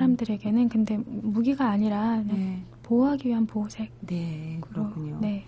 [0.00, 2.62] 사람들에게는 근데 무기가 아니라 네.
[2.82, 3.92] 보호하기 위한 보호색.
[4.00, 5.18] 네, 그렇군요.
[5.20, 5.44] 네.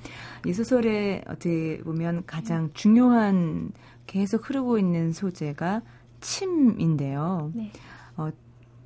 [0.47, 3.73] 이 소설에 어떻게 보면 가장 중요한
[4.07, 5.83] 계속 흐르고 있는 소재가
[6.21, 7.51] 침인데요.
[7.55, 7.73] 네.
[8.17, 8.29] 어,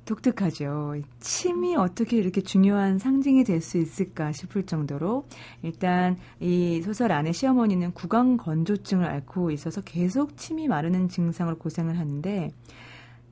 [0.05, 0.95] 독특하죠.
[1.19, 5.27] 침이 어떻게 이렇게 중요한 상징이 될 수 있을까 싶을 정도로
[5.63, 12.51] 일단 이 소설 안에 시어머니는 구강 건조증을 앓고 있어서 계속 침이 마르는 증상으로 고생을 하는데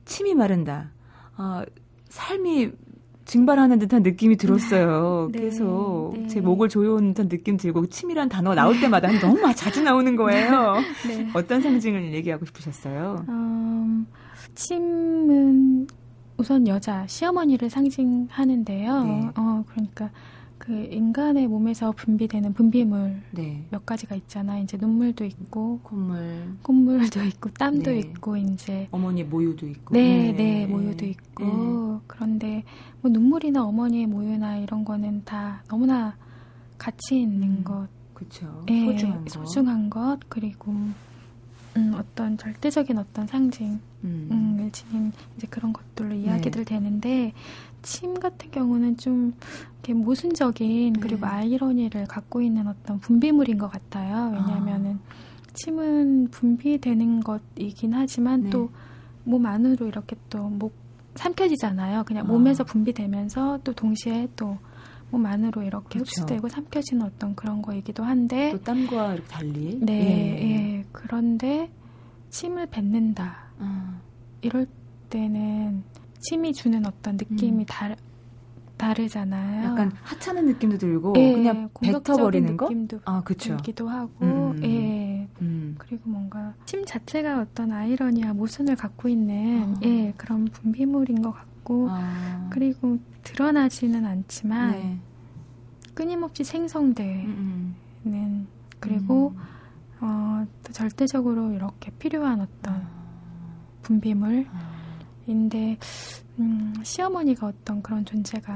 [0.04, 0.90] 침이 마른다.
[1.38, 1.62] 어,
[2.08, 2.70] 삶이
[3.24, 5.28] 증발하는 듯한 느낌이 들었어요.
[5.32, 6.26] 네, 계속 네.
[6.28, 10.76] 제 목을 조여오는 듯한 느낌 들고 침이란 단어가 나올 때마다 너무 자주 나오는 거예요.
[11.06, 11.28] 네.
[11.34, 13.24] 어떤 상징을 얘기하고 싶으셨어요?
[13.28, 14.06] 음,
[14.54, 15.88] 침은
[16.36, 19.04] 우선 여자 시어머니를 상징하는데요.
[19.04, 19.30] 네.
[19.36, 20.10] 어 그러니까
[20.58, 23.66] 그 인간의 몸에서 분비되는 분비물 네.
[23.70, 24.58] 몇 가지가 있잖아.
[24.58, 27.98] 이제 눈물도 있고 콧물, 콧물도 있고 땀도 네.
[27.98, 29.94] 있고 이제 어머니 모유도 있고.
[29.94, 31.44] 네, 네, 네 모유도 있고.
[31.44, 32.04] 네.
[32.06, 32.64] 그런데
[33.00, 36.16] 뭐 눈물이나 어머니의 모유나 이런 거는 다 너무나
[36.78, 37.88] 가치 있는 음, 것.
[38.14, 38.64] 그렇죠.
[38.66, 39.30] 소중한 것.
[39.30, 40.72] 소중한 것 그리고
[41.76, 44.28] 음, 어떤 절대적인 어떤 상징, 음.
[44.30, 46.74] 음, 지닌 이제 그런 것들로 이야기들 네.
[46.74, 47.32] 되는데
[47.86, 49.32] 침 같은 경우는 좀
[49.74, 51.00] 이렇게 모순적인 네.
[51.00, 54.32] 그리고 아이러니를 갖고 있는 어떤 분비물인 것 같아요.
[54.32, 55.52] 왜냐하면은 아.
[55.54, 58.50] 침은 분비되는 것이긴 하지만 네.
[58.50, 60.74] 또몸 안으로 이렇게 또목
[61.14, 62.04] 삼켜지잖아요.
[62.04, 62.28] 그냥 아.
[62.28, 64.58] 몸에서 분비되면서 또 동시에 또
[65.10, 66.22] 몸 안으로 이렇게 그렇죠.
[66.22, 70.78] 흡수되고 삼켜지는 어떤 그런 거이기도 한데 또 땀과 이렇게 달리 네, 예.
[70.78, 70.84] 예.
[70.92, 71.70] 그런데
[72.30, 73.36] 침을 뱉는다.
[73.58, 74.00] 아.
[74.42, 74.66] 이럴
[75.08, 75.84] 때는
[76.28, 77.66] 침이 주는 어떤 느낌이 음.
[77.66, 77.94] 다,
[78.76, 79.64] 다르잖아요.
[79.64, 82.66] 약간 하찮은 느낌도 들고 예, 그냥 뱉어버리는 거.
[82.66, 83.56] 느낌도 아, 그렇죠.
[83.56, 84.64] 들기도 하고, 음, 음, 음.
[84.64, 85.28] 예.
[85.40, 85.76] 음.
[85.78, 89.80] 그리고 뭔가 침 자체가 어떤 아이러니와 모순을 갖고 있는 아.
[89.84, 92.48] 예 그런 분비물인 것 같고, 아.
[92.50, 94.98] 그리고 드러나지는 않지만 네.
[95.94, 97.74] 끊임없이 생성되는
[98.06, 98.46] 음,
[98.80, 99.34] 그리고
[100.00, 102.90] 어, 또 절대적으로 이렇게 필요한 어떤 아.
[103.82, 104.46] 분비물
[105.26, 105.78] 인데
[106.38, 108.52] 음, 시어머니가 어떤 그런 존재가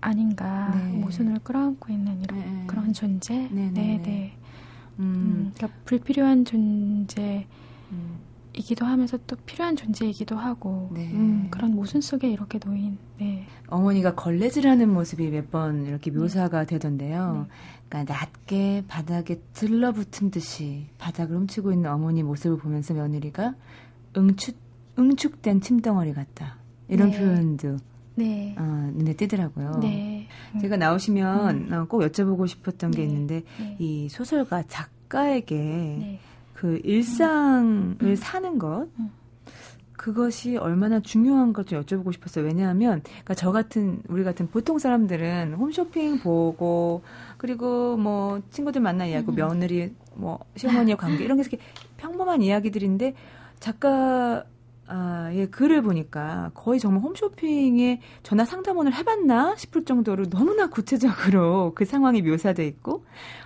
[0.00, 0.12] 아.
[0.14, 0.92] 닌가 네.
[0.98, 2.64] 모순을 끌어안고 있는 이런 네.
[2.68, 4.38] 그런 존재 네네 네, 네.
[5.00, 5.04] 음.
[5.04, 7.46] 음, 그러니까 불필요한 존재
[8.56, 11.10] 이기도 하면서 또 필요한 존재이기도 하고 네.
[11.12, 13.46] 음, 그런 모순 속에 이렇게 놓인 네.
[13.68, 16.66] 어머니가 걸레질하는 모습이 몇 번 이렇게 묘사가 네.
[16.66, 17.46] 되던데요.
[17.48, 17.54] 네.
[17.88, 23.54] 그러니까 낮게 바닥에 들러붙은 듯이 바닥을 훔치고 있는 어머니 모습을 보면서 며느리가
[24.16, 24.56] 응축
[24.98, 26.56] 응축된 침덩어리 같다.
[26.88, 27.18] 이런 네.
[27.18, 27.76] 표현도
[28.16, 28.54] 네.
[28.58, 29.78] 어, 눈에 띄더라고요.
[29.80, 30.28] 네.
[30.60, 31.72] 제가 나오시면 음.
[31.72, 33.04] 어, 꼭 여쭤보고 싶었던 게 네.
[33.04, 33.76] 있는데 네.
[33.78, 36.20] 이 소설가 작가에게 네.
[36.54, 38.16] 그 일상을 음.
[38.16, 39.10] 사는 것 음.
[39.92, 42.44] 그것이 얼마나 중요한 것좀 여쭤보고 싶었어요.
[42.44, 47.02] 왜냐하면 그러니까 저 같은 우리 같은 보통 사람들은 홈쇼핑 보고
[47.36, 49.34] 그리고 뭐 친구들 만나 이야기하고 음.
[49.34, 51.58] 며느리 뭐 시어머니의 관계 이런 게
[51.96, 53.14] 평범한 이야기들인데
[53.58, 54.44] 작가
[54.88, 61.84] 아, 예, 글을 보니까 거의 정말 홈쇼핑에 전화 상담원을 해봤나 싶을 정도로 너무나 구체적으로 그
[61.84, 63.04] 상황이 묘사돼 있고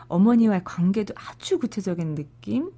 [0.09, 2.71] 어머니와의 관계도 아주 구체적인 느낌,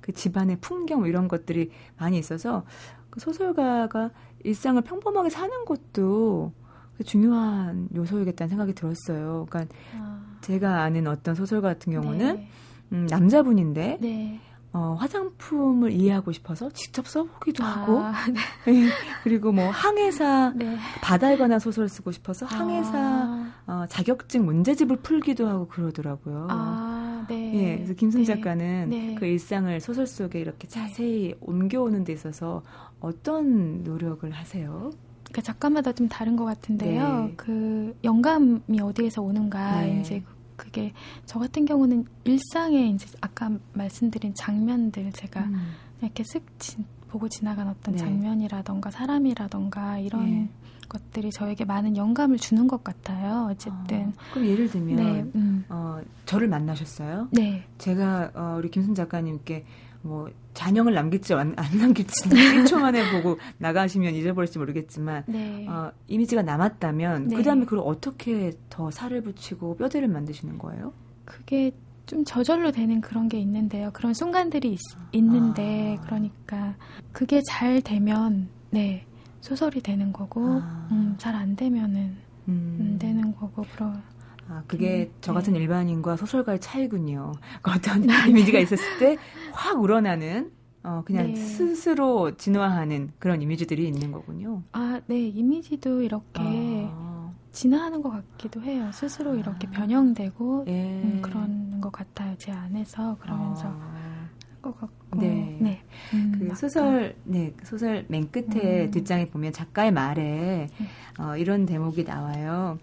[0.00, 2.64] 그 집안의 풍경 뭐 이런 것들이 많이 있어서
[3.10, 4.10] 그 소설가가
[4.44, 6.52] 일상을 평범하게 사는 것도
[6.96, 9.46] 그 중요한 요소이겠다는 생각이 들었어요.
[9.50, 10.38] 그러니까 아.
[10.40, 12.48] 제가 아는 어떤 소설가 같은 경우는 네.
[12.92, 14.40] 음, 남자분인데 네.
[14.76, 18.02] 어, 화장품을 이해하고 싶어서 직접 써보기도 아, 하고,
[18.66, 18.72] 네.
[18.72, 18.88] 네.
[19.24, 20.76] 그리고 뭐 항해사 네.
[21.00, 22.50] 바다에 관한 소설 쓰고 싶어서 아.
[22.50, 23.52] 항해사 아.
[23.66, 26.48] 어, 자격증 문제집을 풀기도 하고 그러더라고요.
[26.50, 27.54] 아, 네.
[27.54, 28.26] 예, 그래서 김승 네.
[28.26, 29.14] 작가는 네.
[29.18, 32.62] 그 일상을 소설 속에 이렇게 자세히 옮겨오는 데 있어서
[33.00, 34.90] 어떤 노력을 하세요?
[35.24, 37.30] 그러니까 작가마다 좀 다른 것 같은데요.
[37.36, 40.35] 그 영감이 어디에서 오는가 이제 그
[40.72, 40.92] 게
[41.26, 45.72] 저 같은 경우는 일상에 이제 아까 말씀드린 장면들 제가 음.
[46.00, 46.76] 이렇게 쓱 지,
[47.08, 47.98] 보고 지나간 어떤 네.
[47.98, 50.48] 장면이라던가 사람이라던가 이런 네.
[50.88, 53.48] 것들이 저에게 많은 영감을 주는 것 같아요.
[53.50, 54.12] 어쨌든.
[54.16, 55.64] 아, 그럼 예를 들면 네, 음.
[55.68, 57.28] 어, 저를 만나셨어요?
[57.32, 57.64] 네.
[57.78, 59.64] 제가 어, 우리 김순 작가님께
[60.06, 65.66] 뭐 잔영을 남길지 안, 안 남길지 1초 만에 보고 나가시면 잊어버릴지 모르겠지만 네.
[65.68, 67.36] 어, 이미지가 남았다면 네.
[67.36, 70.92] 그 다음에 그걸 어떻게 더 살을 붙이고 뼈대를 만드시는 거예요?
[71.24, 71.72] 그게
[72.06, 73.90] 좀 저절로 되는 그런 게 있는데요.
[73.92, 74.78] 그런 순간들이
[75.12, 76.02] 있, 는데 아.
[76.04, 76.76] 그러니까
[77.12, 79.04] 그게 잘 되면 네
[79.40, 80.88] 소설이 되는 거고 아.
[80.92, 82.16] 음, 잘 안 되면은
[82.48, 82.78] 음.
[82.80, 84.02] 안 되는 거고 그런
[84.48, 85.60] 아, 그게 음, 저 같은 네.
[85.60, 87.32] 일반인과 소설가의 차이군요.
[87.62, 89.16] 어떤 이미지가 있었을 때
[89.52, 91.34] 확 우러나는 어, 그냥 네.
[91.36, 94.62] 스스로 진화하는 그런 이미지들이 있는 거군요.
[94.72, 95.26] 아, 네.
[95.28, 97.32] 이미지도 이렇게 아.
[97.50, 98.90] 진화하는 것 같기도 해요.
[98.92, 99.70] 스스로 이렇게 아.
[99.70, 101.02] 변형되고 예.
[101.02, 102.34] 음, 그런 것 같아요.
[102.38, 104.28] 제 안에서 그러면서 아.
[104.62, 105.20] 것 같고.
[105.20, 105.58] 네.
[105.60, 105.82] 네.
[106.14, 107.52] 음, 그 소설, 네.
[107.64, 108.90] 소설 맨 끝에 음.
[108.90, 110.86] 뒷장에 보면 작가의 말에 네.
[111.18, 112.78] 어, 이런 대목이 나와요.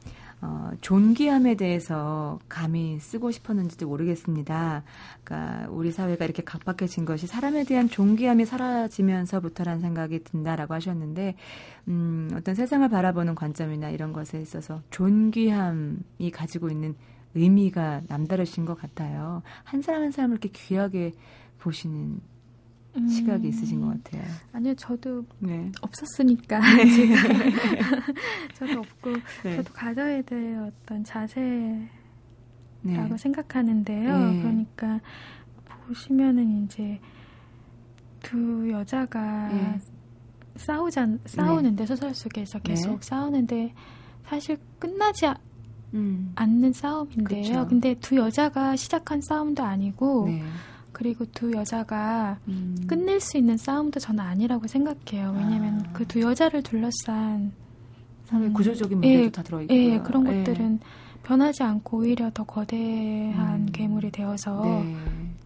[0.45, 4.83] 어, 존귀함에 대해서 감히 쓰고 싶었는지도 모르겠습니다.
[5.23, 11.35] 그러니까 우리 사회가 이렇게 각박해진 것이 사람에 대한 존귀함이 사라지면서부터라는 생각이 든다라고 하셨는데,
[11.87, 16.95] 음, 어떤 세상을 바라보는 관점이나 이런 것에 있어서 존귀함이 가지고 있는
[17.35, 19.43] 의미가 남다르신 것 같아요.
[19.63, 21.13] 한 사람 한 사람을 이렇게 귀하게
[21.59, 22.19] 보시는
[22.95, 23.07] 음.
[23.07, 24.23] 시각이 있으신 것 같아요.
[24.51, 25.71] 아니요, 저도 네.
[25.81, 26.85] 없었으니까 네.
[28.53, 29.55] 저도 없고 네.
[29.57, 31.87] 저도 가져야 될 어떤 자세라고
[32.83, 33.17] 네.
[33.17, 34.17] 생각하는데요.
[34.17, 34.39] 네.
[34.41, 34.99] 그러니까
[35.87, 36.99] 보시면은 이제
[38.21, 39.79] 두 여자가 네.
[40.55, 43.73] 싸우자 싸우는데 소설 속에서 계속 싸우는데
[44.25, 45.25] 사실 끝나지
[45.95, 46.31] 음.
[46.35, 47.41] 않는 싸움인데요.
[47.41, 47.67] 그쵸.
[47.67, 50.29] 근데 두 여자가 시작한 싸움도 아니고.
[50.93, 52.77] 그리고 두 여자가 음.
[52.87, 55.33] 끝낼 수 있는 싸움도 저는 아니라고 생각해요.
[55.35, 55.91] 왜냐하면 아.
[55.91, 57.51] 그두 여자를 둘러싼
[58.31, 59.77] 음, 구조적인 문제도 예, 다 들어있고요.
[59.77, 60.43] 예, 그런 예.
[60.43, 60.79] 것들은
[61.23, 63.69] 변하지 않고 오히려 더 거대한 음.
[63.71, 64.95] 괴물이 되어서 네.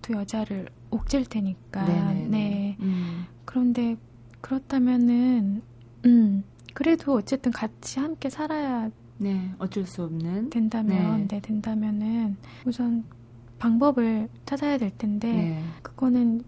[0.02, 1.86] 두 여자를 옥질 테니까.
[1.86, 2.28] 네네네.
[2.28, 2.78] 네.
[2.80, 3.26] 음.
[3.46, 3.98] 그런데
[4.42, 5.62] 그렇다면은
[6.06, 13.04] 음, 그래도 어쨌든 같이 함께 살아야 네, 어쩔 수 없는 된다면, 네, 네 된다면은 우선
[13.60, 15.64] 방법을 찾아야 될 텐데 네.
[15.82, 16.44] 그거는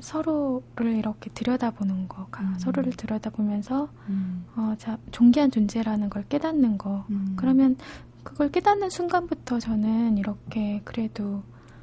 [0.00, 2.54] 서로를 이렇게 들여다보는 거, 음.
[2.58, 4.44] 서로를 들여다보면서 음.
[4.54, 7.04] 어, 자, 존귀한 존재라는 걸 깨닫는 거.
[7.10, 7.32] 음.
[7.36, 7.76] 그러면
[8.22, 11.42] 그걸 깨닫는 순간부터 저는 이렇게 그래도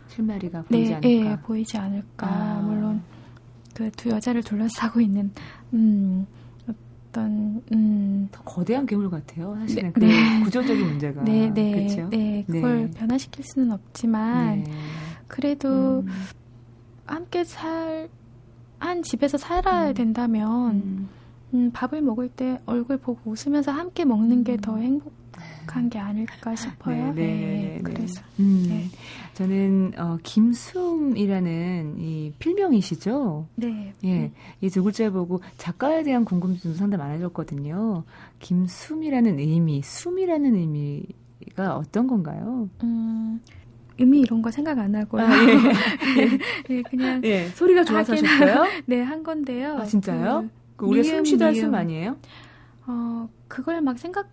[0.09, 1.31] 실마리가 보이지 네, 않을까?
[1.31, 2.27] 예, 보이지 않을까.
[2.27, 2.61] 아.
[2.61, 3.01] 물론
[3.73, 5.31] 그 두 여자를 둘러싸고 있는
[5.73, 6.27] 음,
[7.13, 9.55] 어떤 음, 더 거대한 괴물 같아요.
[9.61, 10.43] 사실은 네, 그 네.
[10.43, 12.09] 구조적인 문제가 네, 네, 그렇죠?
[12.09, 12.91] 네, 그걸 네.
[12.91, 14.71] 변화시킬 수는 없지만 네.
[15.27, 16.07] 그래도 음.
[17.05, 18.09] 함께 살
[18.83, 19.93] 한 집에서 살아야 음.
[19.93, 21.09] 된다면 음.
[21.53, 24.81] 음, 밥을 먹을 때 얼굴 보고 웃으면서 함께 먹는 게더 음.
[24.81, 25.22] 행복.
[25.61, 27.13] 부족한 게 아닐까 싶어요.
[27.13, 27.79] 네, 네, 네, 네.
[27.83, 28.85] 그래서 음, 네.
[29.33, 33.47] 저는 어, 김숨이라는 이 필명이시죠.
[33.55, 33.93] 네.
[34.05, 38.03] 예, 이 두 글자 보고 작가에 대한 궁금증도 상당히 많아졌거든요.
[38.39, 42.69] 김숨이라는 의미, 숨이라는 의미가 어떤 건가요?
[42.83, 43.39] 음.
[43.99, 45.23] 의미 이런 거 생각 안 하고요.
[45.23, 45.29] 아,
[46.17, 46.27] 예.
[46.67, 48.65] 네, 그냥 예, 소리가 좋아서 하셨어요?
[48.87, 49.77] 네, 한 건데요.
[49.77, 50.49] 아, 진짜요?
[50.75, 52.17] 그, 우리 숨쉬다 숨 아니에요?
[52.87, 54.27] 어, 그걸 막 생각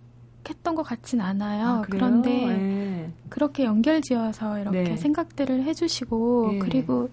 [0.48, 1.66] 했던 것 같진 않아요.
[1.66, 3.12] 아, 그런데 네.
[3.28, 4.96] 그렇게 연결 지어서 이렇게 네.
[4.96, 6.58] 생각들을 해주시고 네.
[6.60, 7.10] 그리고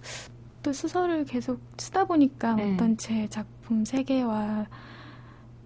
[0.62, 2.74] 또 수설을 계속 쓰다 보니까 네.
[2.74, 4.66] 어떤 제 작품 세계와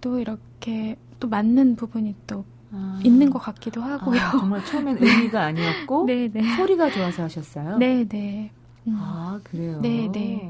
[0.01, 2.99] 또 이렇게 또 맞는 부분이 또 아.
[3.03, 4.19] 있는 것 같기도 하고요.
[4.19, 6.41] 아, 정말 처음엔 의미가 아니었고 네, 네.
[6.57, 7.77] 소리가 좋아서 하셨어요.
[7.77, 8.51] 네, 네.
[8.87, 8.95] 음.
[8.97, 9.79] 아 그래요.
[9.81, 10.09] 네.
[10.11, 10.49] 네.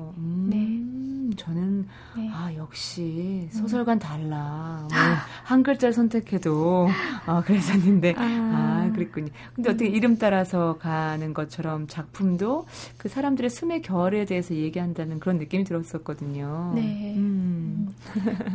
[1.43, 2.29] 저는 네.
[2.31, 4.87] 아 역시 소설관 달라.
[4.89, 4.99] 뭐
[5.43, 6.87] 한 글자 선택해도
[7.25, 8.23] 아 그랬었는데 아.
[8.23, 8.91] 아.
[8.93, 9.27] 그랬군요.
[9.53, 12.65] 근데 어떻게 이름 따라서 가는 것처럼 작품도
[12.97, 16.73] 그 사람들의 숨의 결에 대해서 얘기한다는 그런 느낌이 들었었거든요.
[16.75, 17.13] 네.
[17.17, 17.89] 음.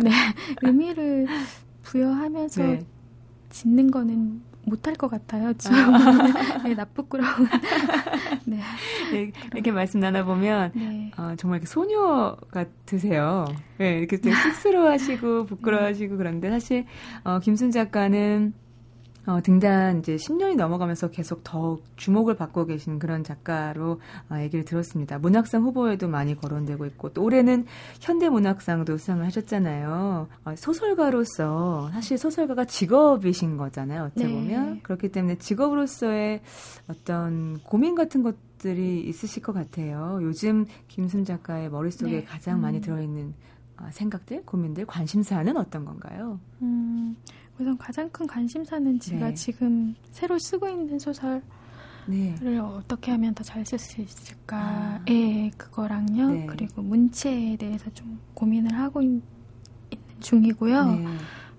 [0.03, 0.11] 네.
[0.63, 1.27] 의미를
[1.83, 2.87] 부여하면서 네.
[3.51, 5.53] 짓는 거는 못할 것 같아요.
[5.55, 6.63] 지금 아.
[6.65, 7.49] 네, 나쁘꾸러운.
[8.45, 8.59] 네.
[9.13, 9.33] 네.
[9.53, 11.11] 이렇게 말씀 나눠보면 네.
[11.17, 13.47] 어, 정말 소녀 같으세요.
[13.79, 16.85] 네, 이렇게 쑥스러워하시고 부끄러워하시고 그런데 사실
[17.25, 18.53] 어, 김순 작가는
[19.29, 25.19] 어, 등단 이제 10년이 넘어가면서 계속 더욱 주목을 받고 계신 그런 작가로 어, 얘기를 들었습니다.
[25.19, 27.67] 문학상 후보에도 많이 거론되고 있고 또 올해는
[28.01, 30.29] 현대문학상도 수상을 하셨잖아요.
[30.47, 34.05] 어, 소설가로서 사실 소설가가 직업이신 거잖아요.
[34.05, 34.33] 어찌 네.
[34.33, 36.41] 보면 그렇기 때문에 직업으로서의
[36.89, 40.21] 어떤 고민 같은 것들이 있으실 것 같아요.
[40.23, 42.25] 요즘 김순 작가의 머릿속에 네.
[42.25, 42.81] 가장 많이 음.
[42.81, 43.35] 들어있는
[43.81, 46.41] 어, 생각들, 고민들, 관심사는 어떤 건가요?
[46.63, 47.17] 음,
[47.59, 49.35] 우선 가장 큰 관심사는 제가 네.
[49.35, 51.43] 지금 새로 쓰고 있는 소설을
[52.07, 52.35] 네.
[52.59, 55.57] 어떻게 하면 더 잘 쓸 수 있을까에 아.
[55.57, 56.31] 그거랑요.
[56.31, 56.47] 네.
[56.47, 59.23] 그리고 문체에 대해서 좀 고민을 하고 있, 는
[60.21, 60.85] 중이고요.
[60.93, 61.05] 네.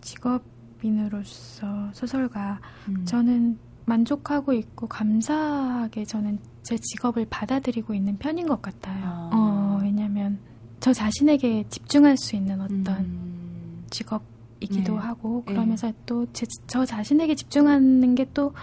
[0.02, 3.04] 직업인으로서 소설가 음.
[3.06, 9.04] 저는 만족하고 있고 감사하게 저는 제 직업을 받아들이고 있는 편인 것 같아요.
[9.04, 9.30] 아.
[9.34, 10.40] 어, 왜냐하면
[10.80, 13.84] 저 자신에게 집중할 수 있는 어떤 음.
[13.90, 14.24] 직업
[14.60, 15.00] 이기도 네.
[15.00, 15.54] 하고 네.
[15.54, 15.94] 그러면서 네.
[16.06, 18.54] 또저 자신에게 집중하는 게 또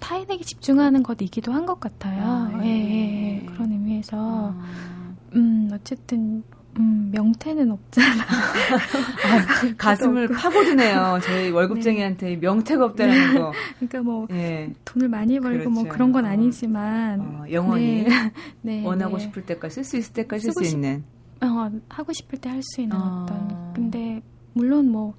[0.00, 2.22] 타인에게 집중하는 것이기도 한 것 같아요.
[2.24, 3.46] 아, 예, 예, 예.
[3.46, 5.14] 그런 의미에서 아.
[5.34, 6.42] 음 어쨌든
[6.78, 8.22] 음, 명태는 없잖아.
[8.24, 11.18] 아, 가슴을 파고드네요.
[11.22, 12.36] 저희 월급쟁이한테 네.
[12.36, 13.52] 명태가 없다는 거.
[13.78, 14.72] 그러니까 뭐 네.
[14.84, 15.84] 돈을 많이 벌고 뭐 그렇죠.
[15.84, 18.08] 뭐 그런 건 아니지만 어, 영원히 네.
[18.62, 19.24] 네 원하고 네.
[19.24, 21.04] 싶을 때까지 쓸 수 있을 때까지 쓸 수 있는.
[21.42, 23.24] 어, 하고 싶을 때 할 수 있는 어.
[23.24, 23.72] 어떤.
[23.74, 25.14] 근데 물론 뭐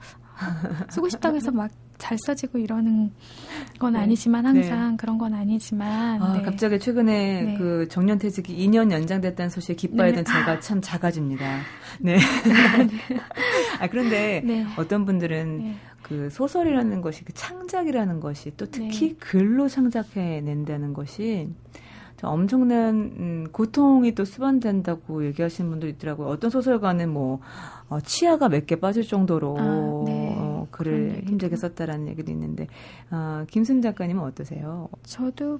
[0.89, 3.11] 쓰고 싶다고 해서 막 잘 써지고 이러는
[3.77, 3.99] 건 네.
[3.99, 4.97] 아니지만 항상 네.
[4.97, 6.41] 그런 건 아니지만 아, 네.
[6.41, 7.57] 갑자기 최근에 네.
[7.59, 10.31] 그 정년 퇴직이 2년 연장됐다는 소식에 기뻐했던 네.
[10.31, 11.59] 제가 참 작아집니다.
[11.99, 12.17] 네.
[13.79, 14.65] 아 그런데 네.
[14.77, 21.49] 어떤 분들은 그 소설이라는 것이 그 창작이라는 것이 또 특히 글로 창작해낸다는 것이
[22.23, 26.27] 엄청난 음, 고통이 또 수반된다고 얘기하시는 분도 있더라고요.
[26.27, 27.39] 어떤 소설가는 뭐
[27.91, 30.33] 어, 치아가 몇 개 빠질 정도로 아, 네.
[30.37, 32.67] 어, 글을 힘들게 썼다라는 얘기도 있는데
[33.11, 34.87] 어, 김순 작가님은 어떠세요?
[35.03, 35.59] 저도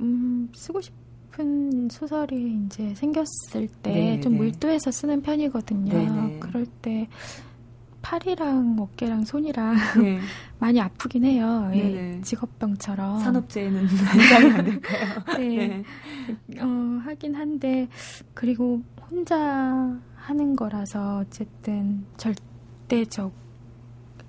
[0.00, 4.28] 음, 쓰고 싶은 소설이 이제 생겼을 때좀 네, 네.
[4.28, 5.90] 몰두해서 쓰는 편이거든요.
[5.92, 6.10] 네네.
[6.34, 6.38] 네.
[6.40, 7.08] 그럴 때
[8.02, 10.18] 팔이랑 어깨랑 손이랑 네.
[10.58, 11.70] 많이 아프긴 해요.
[11.74, 13.18] 예, 직업병처럼.
[13.20, 15.08] 산업재해는 연장이 안 될까요?
[15.38, 15.82] 네.
[16.46, 16.60] 네.
[16.60, 16.66] 어,
[17.04, 17.88] 하긴 한데
[18.34, 23.32] 그리고 혼자 하는 거라서 어쨌든 절대적으로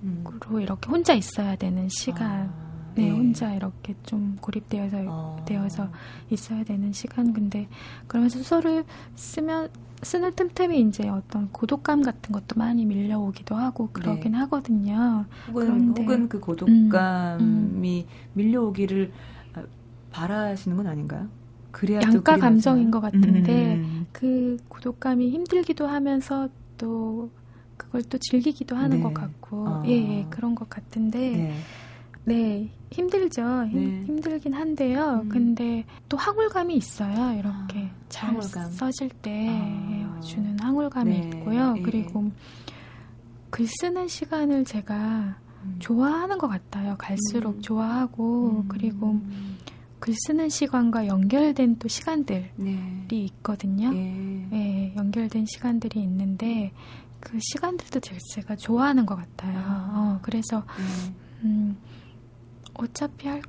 [0.01, 0.25] 음.
[0.59, 2.49] 이렇게 혼자 있어야 되는 시간이
[2.95, 3.11] 네, 네.
[3.11, 5.45] 혼자 이렇게 좀 고립되어서 어.
[5.47, 5.89] 되어서
[6.29, 7.31] 있어야 되는 시간.
[7.33, 7.67] 근데
[8.07, 8.85] 그러면서 소설을
[9.15, 9.69] 쓰면
[10.01, 14.37] 쓰는 틈틈이 이제 어떤 고독감 같은 것도 많이 밀려오기도 하고 그러긴 네.
[14.39, 15.25] 하거든요.
[15.47, 18.03] 혹은, 그런데, 혹은 그 고독감이 음, 음.
[18.33, 19.11] 밀려오기를
[20.11, 21.29] 바라시는 건 아닌가요?
[21.73, 24.05] 그래야 양가 감정인 것 같은데 음.
[24.13, 26.47] 그 고독감이 힘들기도 하면서
[26.77, 27.31] 또
[27.75, 29.03] 그걸 또 즐기기도 하는 네.
[29.03, 29.83] 것 같고 어.
[29.87, 31.53] 예, 예, 그런 것 같은데 네,
[32.25, 34.21] 네 힘들죠 힘, 네.
[34.21, 35.29] 들긴 한데요 음.
[35.29, 38.71] 근데 또 항울감이 있어요 이렇게 아, 잘 항울감.
[38.71, 40.19] 써질 때 아.
[40.21, 41.29] 주는 항울감이 네.
[41.29, 41.81] 있고요 예.
[41.81, 42.31] 그리고
[43.49, 45.75] 글 쓰는 시간을 제가 음.
[45.79, 47.61] 좋아하는 것 같아요 갈수록 음.
[47.61, 48.65] 좋아하고 음.
[48.67, 49.19] 그리고
[50.03, 53.07] 글 쓰는 시간과 연결된 또 시간들이 네.
[53.09, 53.89] 있거든요.
[53.95, 54.47] 예.
[54.51, 54.93] 예.
[54.97, 56.73] 연결된 시간들이 있는데
[57.21, 58.01] 그 시간들도
[58.33, 59.57] 제가 좋아하는 것 같아요.
[59.57, 59.91] 아.
[59.95, 61.15] 어, 그래서 네.
[61.45, 61.77] 음,
[62.73, 63.41] 어차피 할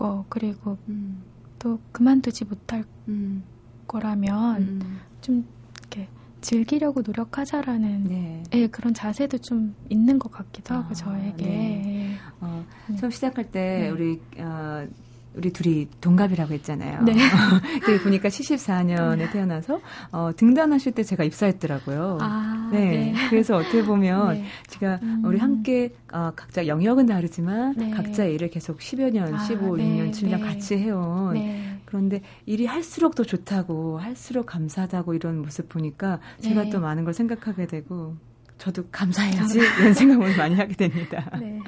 [0.00, 1.22] 거 그리고 음.
[1.58, 3.44] 또 그만두지 못할 음.
[3.86, 5.00] 거라면 음.
[5.20, 5.44] 좀
[5.78, 6.08] 이렇게
[6.40, 8.42] 즐기려고 노력하자라는 네.
[8.54, 11.44] 예, 그런 자세도 좀 있는 것 같기도 하고 아, 저에게.
[11.46, 12.16] 네.
[12.40, 12.64] 어,
[12.98, 13.90] 처음 시작할 때 네.
[13.90, 14.88] 우리 어,
[15.34, 17.02] 우리 둘이 동갑이라고 했잖아요.
[17.02, 17.14] 네.
[17.84, 22.18] 그 보니까 74년에 태어나서 어, 등단하실 때 제가 입사했더라고요.
[22.20, 23.12] 아, 네.
[23.12, 23.14] 네.
[23.30, 24.44] 그래서 어떻게 보면 네.
[24.66, 25.22] 제가 음.
[25.24, 27.90] 우리 함께 어, 각자 영역은 다르지만 네.
[27.90, 31.78] 각자 일을 계속 10여 년, 아, 15, 6년, 7년 같이 해온 네.
[31.84, 36.70] 그런데 일이 할수록 더 좋다고 할수록 감사하다고 이런 모습 보니까 제가 네.
[36.70, 38.16] 또 많은 걸 생각하게 되고
[38.58, 41.30] 저도 감사해야지 이런 생각을 많이 하게 됩니다.
[41.40, 41.58] 네.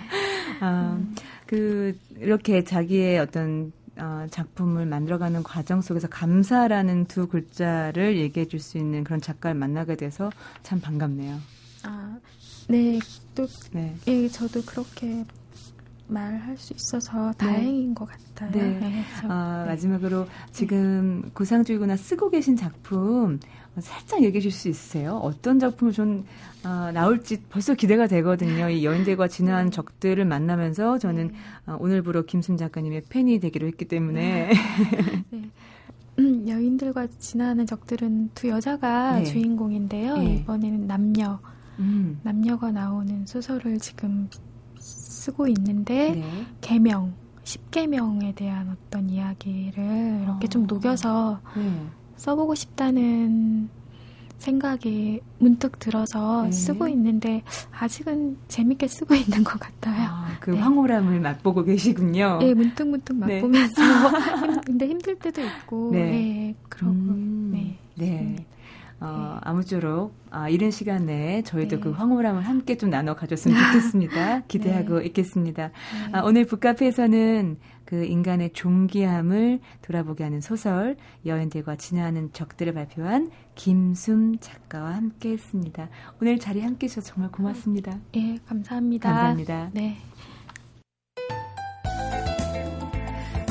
[0.60, 1.14] 아, 음.
[1.46, 8.78] 그 이렇게 자기의 어떤 어, 작품을 만들어가는 과정 속에서 감사라는 두 글자를 얘기해 줄 수
[8.78, 10.30] 있는 그런 작가를 만나게 돼서
[10.62, 11.38] 참 반갑네요.
[11.84, 12.16] 아,
[12.68, 12.98] 네,
[13.34, 13.94] 또, 네.
[14.06, 15.24] 예, 저도 그렇게
[16.06, 17.36] 말할 수 있어서 네.
[17.38, 18.50] 다행인 것 같아요.
[18.52, 18.78] 네.
[18.80, 23.40] 네, 어, 마지막으로 지금 구상주의구나 쓰고 계신 작품
[23.80, 25.16] 살짝 얘기해 줄 수 있으세요?
[25.22, 26.24] 어떤 작품을 좀
[26.64, 28.68] 어, 나올지 벌써 기대가 되거든요.
[28.68, 29.70] 이 여인들과 지난 네.
[29.70, 31.34] 적들을 만나면서 저는 네.
[31.66, 34.50] 어, 오늘부로 김순 작가님의 팬이 되기로 했기 때문에.
[35.30, 35.50] 네.
[36.18, 39.24] 음, 여인들과 지나는 적들은 두 여자가 네.
[39.24, 40.18] 주인공인데요.
[40.18, 40.34] 네.
[40.36, 41.38] 이번에는 남녀,
[41.78, 42.20] 음.
[42.22, 44.28] 남녀가 나오는 소설을 지금
[44.78, 46.46] 쓰고 있는데 네.
[46.60, 47.14] 개명,
[47.44, 50.48] 십계명에 대한 어떤 이야기를 이렇게 어.
[50.50, 51.86] 좀 녹여서 네.
[52.22, 53.68] 써보고 싶다는
[54.38, 56.52] 생각이 문득 들어서 네.
[56.52, 57.42] 쓰고 있는데
[57.72, 60.08] 아직은 재밌게 쓰고 있는 것 같아요.
[60.08, 60.58] 아, 그 네.
[60.58, 62.38] 황홀함을 맛보고 계시군요.
[62.40, 63.40] 네, 문득 문득 네.
[63.42, 63.82] 맛보면서
[64.38, 67.78] 힘, 근데 힘들 때도 있고, 네, 네 그러고, 음, 네.
[67.96, 68.46] 네.
[69.02, 71.82] 어, 아무쪼록 아, 이런 시간 내에 저희도 네.
[71.82, 74.42] 그 황홀함을 함께 좀 나눠 가졌으면 좋겠습니다.
[74.48, 75.06] 기대하고 네.
[75.06, 75.68] 있겠습니다.
[75.68, 76.12] 네.
[76.12, 80.96] 아, 오늘 북카페에서는 그 인간의 존귀함을 돌아보게 하는 소설
[81.26, 85.88] 여인들과 진화하는 적들을 발표한 김숨 작가와 함께 했습니다.
[86.20, 87.98] 오늘 자리 함께 해 주셔서 정말 고맙습니다.
[88.16, 89.10] 예, 감사합니다.
[89.10, 89.70] 감사합니다.
[89.74, 89.98] 네.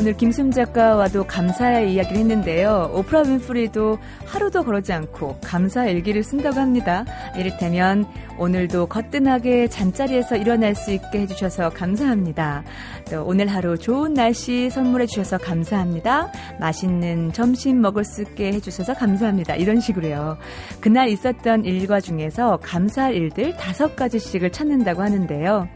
[0.01, 2.89] 오늘 김순 작가와도 감사의 이야기를 했는데요.
[2.91, 7.05] 오프라 윈프리도 하루도 걸지 않고 감사 일기를 쓴다고 합니다.
[7.37, 8.07] 이를테면
[8.39, 12.63] 오늘도 거뜬하게 잠자리에서 일어날 수 있게 해주셔서 감사합니다.
[13.11, 16.31] 또 오늘 하루 좋은 날씨 선물해 주셔서 감사합니다.
[16.59, 19.53] 맛있는 점심 먹을 수 있게 해주셔서 감사합니다.
[19.53, 20.39] 이런 식으로요.
[20.79, 25.67] 그날 있었던 일과 중에서 감사할 일들 다섯 가지씩을 찾는다고 하는데요.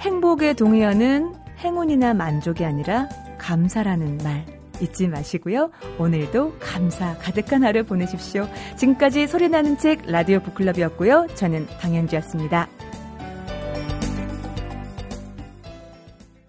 [0.00, 3.08] 행복의 동의어는 행운이나 만족이 아니라
[3.38, 4.44] 감사라는 말
[4.80, 5.70] 잊지 마시고요.
[5.98, 8.48] 오늘도 감사 가득한 하루 보내십시오.
[8.76, 11.28] 지금까지 소리나는 책 라디오 북클럽이었고요.
[11.34, 12.68] 저는 방현주였습니다.